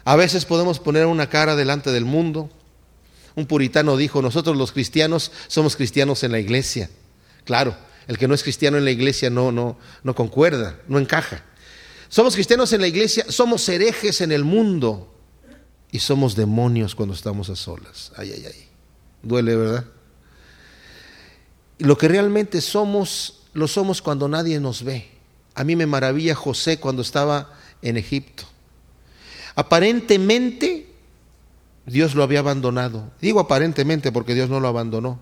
[0.04, 2.50] A veces podemos poner una cara delante del mundo.
[3.36, 6.90] Un puritano dijo, nosotros los cristianos somos cristianos en la iglesia.
[7.46, 7.76] Claro,
[8.08, 11.44] el que no es cristiano en la iglesia no, no, no concuerda, no encaja.
[12.10, 15.14] Somos cristianos en la iglesia, somos herejes en el mundo
[15.92, 18.12] y somos demonios cuando estamos a solas.
[18.18, 18.68] Ay, ay, ay.
[19.24, 19.86] Duele, ¿verdad?
[21.78, 25.10] Lo que realmente somos, lo somos cuando nadie nos ve.
[25.56, 28.44] A mí me maravilla José cuando estaba en Egipto.
[29.56, 30.91] Aparentemente
[31.86, 33.12] Dios lo había abandonado.
[33.22, 35.20] Digo aparentemente porque Dios no lo abandonó.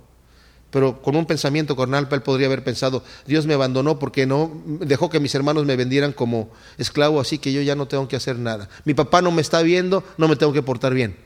[0.71, 5.09] Pero con un pensamiento carnal, él podría haber pensado, Dios me abandonó porque no dejó
[5.09, 8.37] que mis hermanos me vendieran como esclavo, así que yo ya no tengo que hacer
[8.37, 8.69] nada.
[8.85, 11.17] Mi papá no me está viendo, no me tengo que portar bien.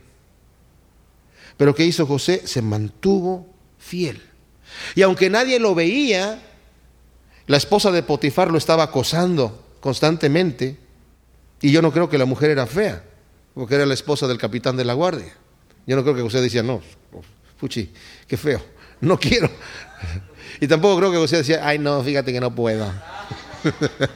[1.58, 2.48] Pero ¿qué hizo José?
[2.48, 4.22] Se mantuvo fiel.
[4.96, 6.42] Y aunque nadie lo veía,
[7.48, 10.78] la esposa de Potifar lo estaba acosando constantemente.
[11.62, 13.04] Y yo no creo que la mujer era fea,
[13.54, 15.34] porque era la esposa del capitán de la guardia.
[15.86, 16.82] Yo no creo que José decía, no,
[17.58, 17.92] fuchi,
[18.28, 18.64] qué feo,
[19.02, 19.50] no quiero.
[20.60, 22.86] Y tampoco creo que José decía, ay no, fíjate que no puedo.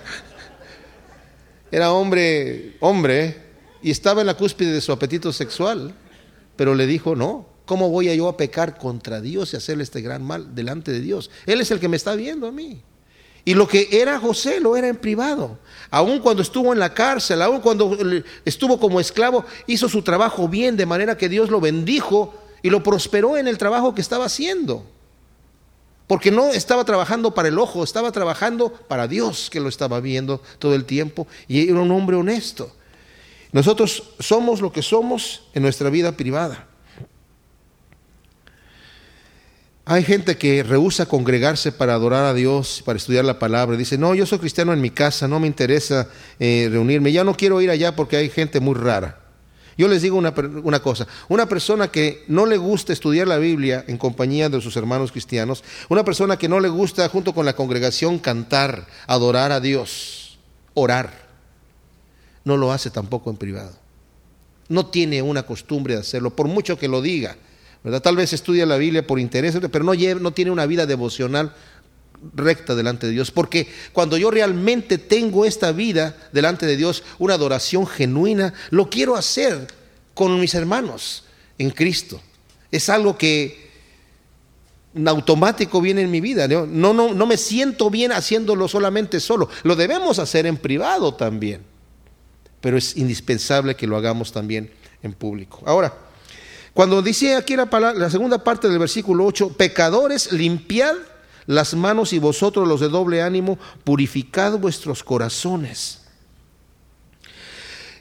[1.71, 3.41] Era hombre, hombre,
[3.81, 5.93] y estaba en la cúspide de su apetito sexual,
[6.55, 10.23] pero le dijo, no, ¿cómo voy yo a pecar contra Dios y hacerle este gran
[10.23, 11.29] mal delante de Dios?
[11.45, 12.81] Él es el que me está viendo a mí.
[13.47, 15.57] Y lo que era José lo era en privado.
[15.89, 17.97] Aún cuando estuvo en la cárcel, aún cuando
[18.43, 22.83] estuvo como esclavo, hizo su trabajo bien, de manera que Dios lo bendijo y lo
[22.83, 24.85] prosperó en el trabajo que estaba haciendo.
[26.07, 30.41] Porque no estaba trabajando para el ojo, estaba trabajando para Dios que lo estaba viendo
[30.59, 32.73] todo el tiempo y era un hombre honesto.
[33.53, 36.67] Nosotros somos lo que somos en nuestra vida privada.
[39.89, 43.77] Hay gente que rehúsa congregarse para adorar a Dios, para estudiar la palabra.
[43.77, 46.09] Dice, no, yo soy cristiano en mi casa, no me interesa
[46.39, 47.13] eh, reunirme.
[47.13, 49.21] Ya no quiero ir allá porque hay gente muy rara.
[49.77, 50.33] Yo les digo una,
[50.63, 54.75] una, cosa, una persona que no le gusta estudiar la Biblia en compañía de sus
[54.75, 59.61] hermanos cristianos, una persona que no le gusta junto con la congregación cantar, adorar a
[59.61, 60.37] Dios,
[60.73, 61.13] orar,
[62.43, 63.77] no lo hace tampoco en privado.
[64.67, 67.37] No tiene una costumbre de hacerlo, por mucho que lo diga.
[68.01, 71.53] Tal vez estudia la Biblia por interés, pero no, tiene una vida devocional
[72.33, 73.31] recta delante de Dios.
[73.31, 79.15] Porque cuando yo realmente tengo esta vida delante de Dios, una adoración genuina, lo quiero
[79.15, 79.67] hacer
[80.13, 81.23] con mis hermanos
[81.57, 82.21] en Cristo.
[82.71, 83.67] Es algo que
[85.05, 86.47] automático viene en mi vida.
[86.47, 89.49] No, no me siento bien haciéndolo solamente solo.
[89.63, 91.61] Lo debemos hacer en privado también.
[92.59, 94.71] Pero es indispensable que lo hagamos también
[95.03, 95.61] en público.
[95.65, 96.06] Ahora,
[96.77, 97.65] cuando dice aquí la,
[97.95, 100.93] la segunda parte del versículo 8, pecadores, limpiad
[101.47, 106.01] las manos y vosotros los de doble ánimo, purificad vuestros corazones.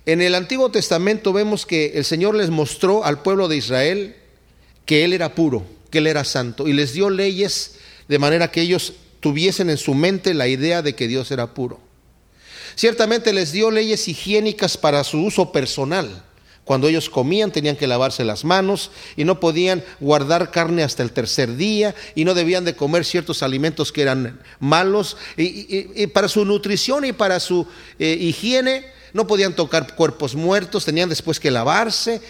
[0.05, 4.17] En el Antiguo Testamento vemos que el Señor les mostró al pueblo de Israel
[4.85, 7.77] que Él era puro, que Él era santo, y les dio leyes
[8.09, 11.81] de manera que ellos tuviesen en su mente la idea de que Dios era puro.
[12.75, 16.26] Ciertamente les dio leyes higiénicas para su uso personal.
[16.67, 21.13] Cuando ellos comían tenían que lavarse las manos y no podían guardar carne hasta el
[21.13, 25.17] tercer día y no debían de comer ciertos alimentos que eran malos.
[25.37, 27.69] Y, para su nutrición y para su
[28.01, 32.21] eh, higiene no podían tocar cuerpos muertos, tenían después que lavarse.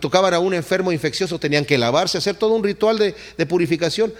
[0.00, 4.12] Tocaban a un enfermo infeccioso tenían que lavarse, hacer todo un ritual de, de purificación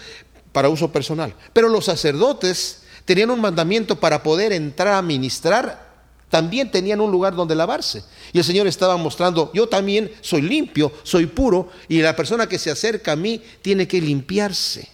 [0.52, 1.34] para uso personal.
[1.52, 5.85] Pero los sacerdotes tenían un mandamiento para poder entrar a ministrar
[6.28, 8.02] también tenían un lugar donde lavarse.
[8.32, 12.58] Y el Señor estaba mostrando, yo también soy limpio, soy puro, y la persona que
[12.58, 14.88] se acerca a mí tiene que limpiarse.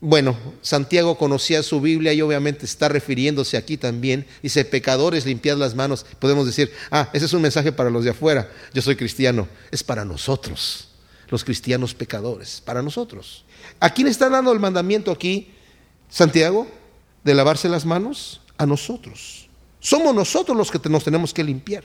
[0.00, 4.26] Bueno, Santiago conocía su Biblia y obviamente está refiriéndose aquí también.
[4.42, 6.04] Dice, pecadores, limpiad las manos.
[6.18, 8.50] Podemos decir, ah, ese es un mensaje para los de afuera.
[8.72, 9.48] Yo soy cristiano.
[9.70, 10.88] Es para nosotros,
[11.30, 13.44] los cristianos pecadores, para nosotros.
[13.80, 15.52] ¿A quién está dando el mandamiento aquí,
[16.10, 16.66] Santiago,
[17.22, 18.40] de lavarse las manos?
[18.58, 19.43] A nosotros.
[19.84, 21.84] Somos nosotros los que nos tenemos que limpiar.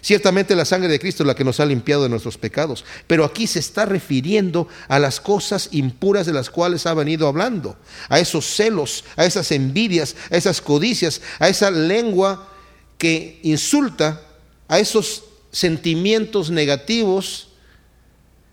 [0.00, 3.24] Ciertamente la sangre de Cristo es la que nos ha limpiado de nuestros pecados, pero
[3.24, 7.76] aquí se está refiriendo a las cosas impuras de las cuales ha venido hablando,
[8.08, 12.48] a esos celos, a esas envidias, a esas codicias, a esa lengua
[12.96, 14.22] que insulta,
[14.68, 17.48] a esos sentimientos negativos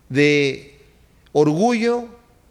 [0.10, 0.82] de
[1.32, 2.08] orgullo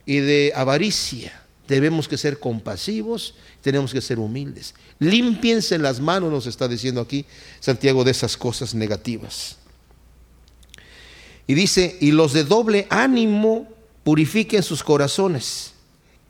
[0.07, 1.42] y de avaricia.
[1.69, 4.75] Debemos que ser compasivos, tenemos que ser humildes.
[4.99, 7.25] Límpiense las manos, nos está diciendo aquí
[7.61, 9.57] Santiago, de esas cosas negativas.
[11.47, 13.69] Y dice, y los de doble ánimo
[14.05, 15.73] purifiquen sus corazones.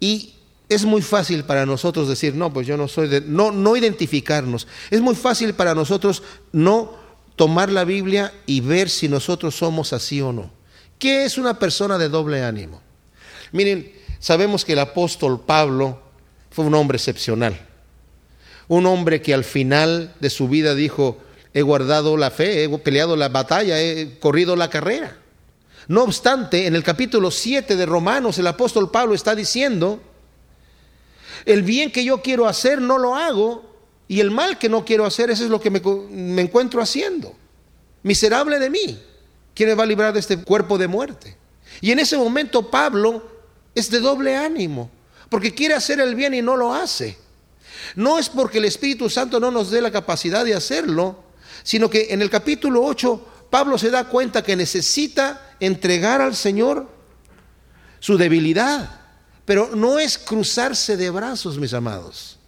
[0.01, 0.35] Y
[0.68, 4.66] es muy fácil para nosotros decir, no, pues yo no soy de, no, no identificarnos.
[4.91, 6.22] Es muy fácil para nosotros
[6.53, 6.95] no
[7.37, 10.51] tomar la Biblia y ver si nosotros somos así o no.
[10.99, 12.80] ¿Qué es una persona de doble ánimo?
[13.53, 16.00] Miren, sabemos que el apóstol Pablo
[16.50, 17.58] fue un hombre excepcional.
[18.68, 21.18] Un hombre que al final de su vida dijo,
[21.52, 25.18] he guardado la fe, he peleado la batalla, he corrido la carrera.
[25.88, 30.00] No obstante, en el capítulo 7 de Romanos el apóstol Pablo está diciendo,
[31.44, 33.64] el bien que yo quiero hacer no lo hago
[34.06, 37.34] y el mal que no quiero hacer, eso es lo que me, me encuentro haciendo.
[38.04, 39.02] Miserable de mí.
[39.52, 41.36] ¿Quién me va a librar de este cuerpo de muerte?
[41.80, 43.32] Y en ese momento Pablo
[43.74, 44.90] es de doble ánimo,
[45.28, 47.16] porque quiere hacer el bien y no lo hace.
[47.96, 51.24] No es porque el Espíritu Santo no nos dé la capacidad de hacerlo,
[51.62, 56.88] sino que en el capítulo 8 Pablo se da cuenta que necesita entregar al Señor
[58.00, 59.00] su debilidad,
[59.44, 62.38] pero no es cruzarse de brazos, mis amados.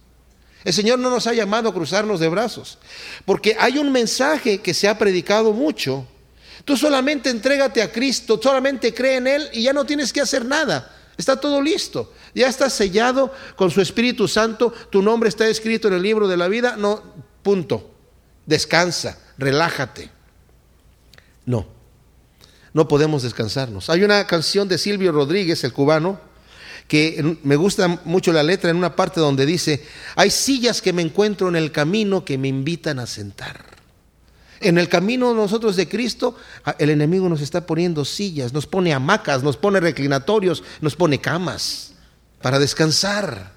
[0.63, 2.79] El Señor no nos ha llamado a cruzarnos de brazos,
[3.23, 6.07] porque hay un mensaje que se ha predicado mucho.
[6.65, 10.43] Tú solamente entrégate a Cristo, solamente cree en Él y ya no tienes que hacer
[10.43, 10.91] nada.
[11.17, 12.13] Está todo listo.
[12.33, 14.73] Ya está sellado con su Espíritu Santo.
[14.89, 16.75] Tu nombre está escrito en el libro de la vida.
[16.77, 17.01] No,
[17.41, 17.91] punto.
[18.45, 20.09] Descansa, relájate.
[21.45, 21.65] No,
[22.73, 23.89] no podemos descansarnos.
[23.89, 26.19] Hay una canción de Silvio Rodríguez, el cubano,
[26.87, 29.83] que me gusta mucho la letra en una parte donde dice,
[30.15, 33.74] hay sillas que me encuentro en el camino que me invitan a sentar.
[34.67, 36.35] En el camino nosotros de Cristo,
[36.79, 41.93] el enemigo nos está poniendo sillas, nos pone hamacas, nos pone reclinatorios, nos pone camas
[42.41, 43.53] para descansar.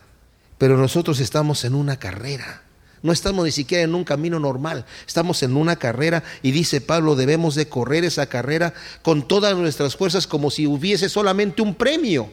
[0.59, 2.63] Pero nosotros estamos en una carrera.
[3.03, 7.15] No estamos ni siquiera en un camino normal, estamos en una carrera y dice Pablo,
[7.15, 12.29] debemos de correr esa carrera con todas nuestras fuerzas como si hubiese solamente un premio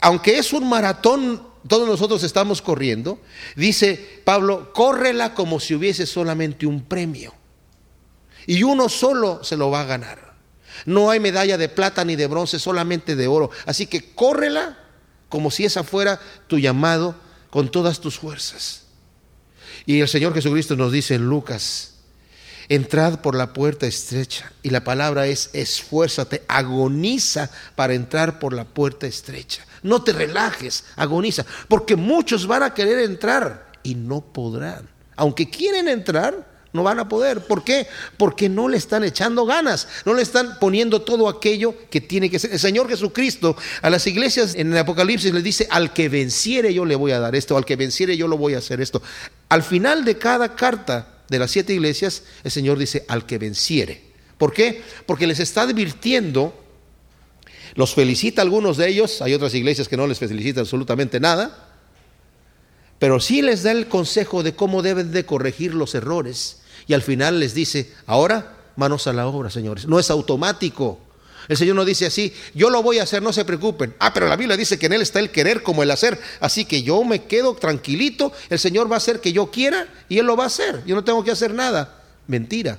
[0.00, 3.20] aunque es un maratón, todos nosotros estamos corriendo,
[3.56, 7.34] dice Pablo, córrela como si hubiese solamente un premio.
[8.48, 10.32] Y uno solo se lo va a ganar.
[10.86, 13.50] No hay medalla de plata ni de bronce, solamente de oro.
[13.66, 14.78] Así que córrela
[15.28, 17.14] como si esa fuera tu llamado
[17.50, 18.84] con todas tus fuerzas.
[19.84, 21.96] Y el Señor Jesucristo nos dice en Lucas
[22.70, 24.50] Entrad por la puerta estrecha.
[24.62, 29.66] Y la palabra es esfuérzate, agoniza para entrar por la puerta estrecha.
[29.82, 31.44] No te relajes, agoniza.
[31.68, 34.88] Porque muchos van a querer entrar y no podrán.
[35.16, 37.46] Aunque quieren entrar, no van a poder.
[37.46, 37.86] ¿Por qué?
[38.16, 42.38] Porque no le están echando ganas, no le están poniendo todo aquello que tiene que
[42.38, 42.52] ser.
[42.52, 46.84] El Señor Jesucristo a las iglesias en el Apocalipsis les dice, al que venciere yo
[46.84, 49.02] le voy a dar esto, al que venciere yo lo voy a hacer esto.
[49.48, 54.02] Al final de cada carta de las siete iglesias, el Señor dice al que venciere.
[54.36, 54.82] ¿Por qué?
[55.06, 56.54] Porque les está advirtiendo,
[57.74, 61.67] los felicita a algunos de ellos, hay otras iglesias que no les felicitan absolutamente nada,
[62.98, 66.58] pero sí les da el consejo de cómo deben de corregir los errores.
[66.86, 69.86] Y al final les dice, ahora manos a la obra, señores.
[69.86, 71.00] No es automático.
[71.48, 73.94] El Señor no dice así, yo lo voy a hacer, no se preocupen.
[73.98, 76.20] Ah, pero la Biblia dice que en Él está el querer como el hacer.
[76.40, 80.18] Así que yo me quedo tranquilito, el Señor va a hacer que yo quiera y
[80.18, 80.82] Él lo va a hacer.
[80.84, 82.02] Yo no tengo que hacer nada.
[82.26, 82.78] Mentira.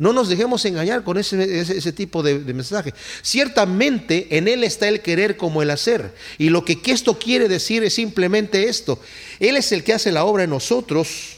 [0.00, 2.94] No nos dejemos engañar con ese, ese, tipo de, de, mensaje.
[3.20, 6.14] Ciertamente en Él está el querer como el hacer.
[6.38, 8.98] Y lo que esto quiere decir es simplemente esto.
[9.40, 11.36] Él es el que hace la obra en nosotros.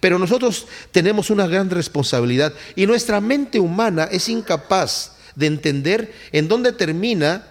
[0.00, 6.48] Pero nosotros tenemos una gran responsabilidad y nuestra mente humana es incapaz de entender en
[6.48, 7.46] dónde termina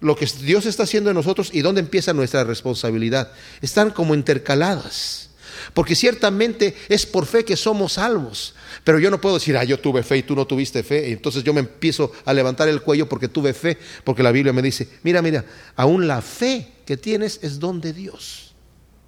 [0.00, 3.32] lo que Dios está haciendo en nosotros y dónde empieza nuestra responsabilidad.
[3.60, 5.27] Están como intercaladas.
[5.74, 8.54] Porque ciertamente es por fe que somos salvos.
[8.84, 11.08] Pero yo no puedo decir, ah, yo tuve fe y tú no tuviste fe.
[11.08, 13.78] Y entonces yo me empiezo a levantar el cuello porque tuve fe.
[14.04, 15.44] Porque la Biblia me dice, mira, mira,
[15.76, 18.54] aún la fe que tienes es don de Dios.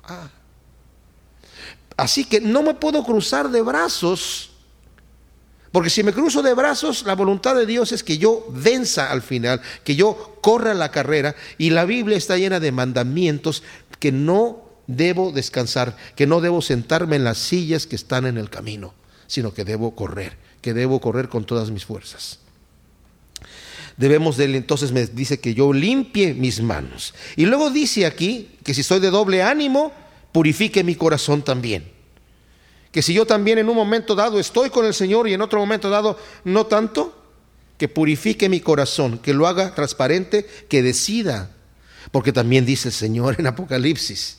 [0.05, 0.31] Ah.
[1.97, 4.51] Así que no me puedo cruzar de brazos
[5.73, 9.23] porque si me cruzo de brazos, la voluntad de Dios es que yo venza al
[9.23, 11.37] final, que yo corra la carrera.
[11.59, 13.63] Y la Biblia está llena de mandamientos
[14.01, 18.51] que no debo descansar, que no debo sentarme en las sillas que están en el
[18.51, 18.95] camino,
[19.27, 22.39] sino que debo correr, que debo correr con todas mis fuerzas.
[23.97, 27.15] Debemos de entonces me dice que yo limpie mis manos.
[27.37, 29.93] Y luego dice aquí que si soy de doble ánimo,
[30.33, 32.01] purifique mi corazón también
[32.93, 35.61] que si yo también en un momento dado estoy con el Señor y en otro
[35.61, 37.17] momento dado no tanto,
[37.79, 41.51] que purifique mi corazón, que lo haga transparente, que decida.
[42.13, 44.39] Porque también dice el Señor en Apocalipsis,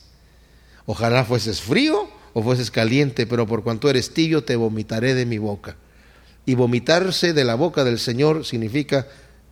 [0.86, 5.38] ojalá fueses frío o fueses caliente, pero por cuanto eres tibio te vomitaré de mi
[5.38, 5.76] boca.
[6.46, 9.08] Y vomitarse de la boca del Señor significa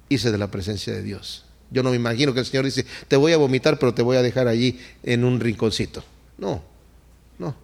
[0.10, 1.46] irse de la presencia de Dios.
[1.72, 4.18] Yo no me imagino que el Señor dice, te voy a vomitar, pero te voy
[4.18, 6.04] a dejar allí en un rinconcito.
[6.38, 6.64] No,
[7.38, 7.56] no.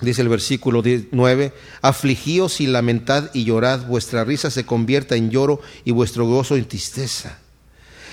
[0.00, 5.60] Dice el versículo 9, afligíos y lamentad y llorad, vuestra risa se convierta en lloro
[5.84, 7.38] y vuestro gozo en tristeza.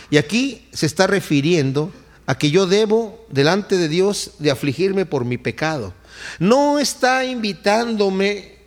[0.10, 1.92] Y aquí se está refiriendo
[2.30, 5.96] a que yo debo delante de Dios de afligirme por mi pecado.
[6.38, 8.60] No está invitándome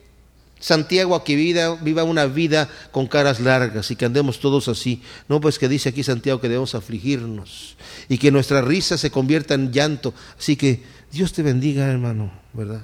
[0.59, 5.01] Santiago a que viva una vida con caras largas y que andemos todos así.
[5.29, 7.77] No, pues que dice aquí Santiago que debemos afligirnos
[8.09, 10.13] y que nuestra risa se convierta en llanto.
[10.37, 10.83] Así que
[11.13, 12.83] Dios te bendiga, hermano, ¿verdad?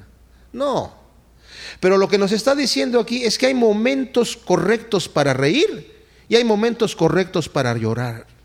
[0.52, 0.94] No.
[1.80, 5.92] Pero lo que nos está diciendo aquí es que hay momentos correctos para reír
[6.28, 8.37] y hay momentos correctos para llorar.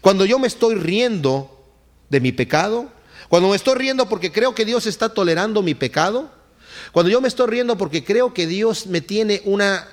[0.00, 1.64] Cuando yo me estoy riendo
[2.08, 2.90] de mi pecado,
[3.28, 6.30] cuando me estoy riendo porque creo que Dios está tolerando mi pecado,
[6.92, 9.88] cuando yo me estoy riendo porque creo que Dios me tiene una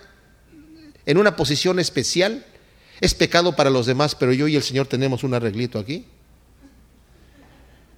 [1.08, 2.46] en una posición especial,
[3.00, 6.06] es pecado para los demás, pero yo y el Señor tenemos un arreglito aquí.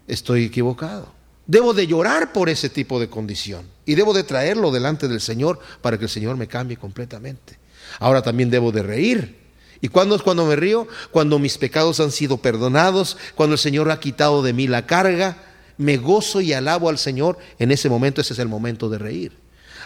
[0.07, 1.11] Estoy equivocado.
[1.47, 5.59] Debo de llorar por ese tipo de condición y debo de traerlo delante del Señor
[5.81, 7.57] para que el Señor me cambie completamente.
[7.97, 9.37] Ahora también debo de reír.
[9.81, 10.87] ¿Y cuándo es cuando me río?
[11.11, 15.37] Cuando mis pecados han sido perdonados, cuando el Señor ha quitado de mí la carga,
[15.77, 19.31] me gozo y alabo al Señor, en ese momento ese es el momento de reír.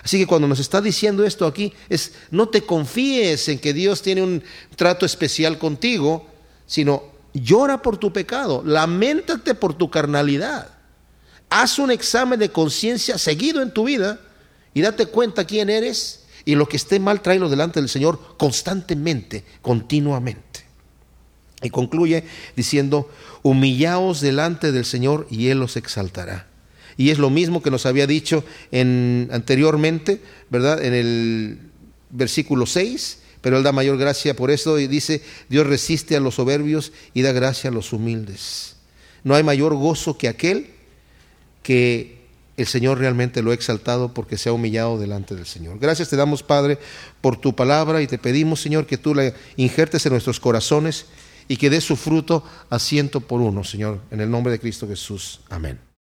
[0.04, 4.02] Así que cuando nos está diciendo esto aquí es, no te confíes en que Dios
[4.02, 4.44] tiene un
[4.76, 6.28] trato especial contigo,
[6.66, 10.70] sino llora por tu pecado, lamentate por tu carnalidad.
[11.50, 14.20] Haz un examen de conciencia seguido en tu vida
[14.74, 19.44] y date cuenta quién eres y lo que esté mal tráelo delante del Señor constantemente,
[19.62, 20.62] continuamente.
[21.62, 22.26] Y concluye
[22.56, 23.10] diciendo,
[23.42, 26.48] humillaos delante del Señor y Él os exaltará.
[26.98, 30.84] Y es lo mismo que nos había dicho en, anteriormente, ¿verdad?
[30.84, 31.60] En el
[32.10, 36.36] versículo 6, pero Él da mayor gracia por eso y dice, Dios resiste a los
[36.36, 38.76] soberbios y da gracia a los humildes.
[39.24, 40.72] No hay mayor gozo que aquel
[41.64, 42.23] que
[42.56, 45.80] el Señor realmente lo ha exaltado porque se ha humillado delante del Señor.
[45.80, 46.78] Gracias te damos, Padre,
[47.22, 51.08] por tu palabra y te pedimos, Señor, que tú la injertes en nuestros corazones
[51.48, 54.88] y que dé su fruto a ciento por uno, Señor, en el nombre de Cristo
[54.88, 55.42] Jesús.
[55.50, 55.80] Amén.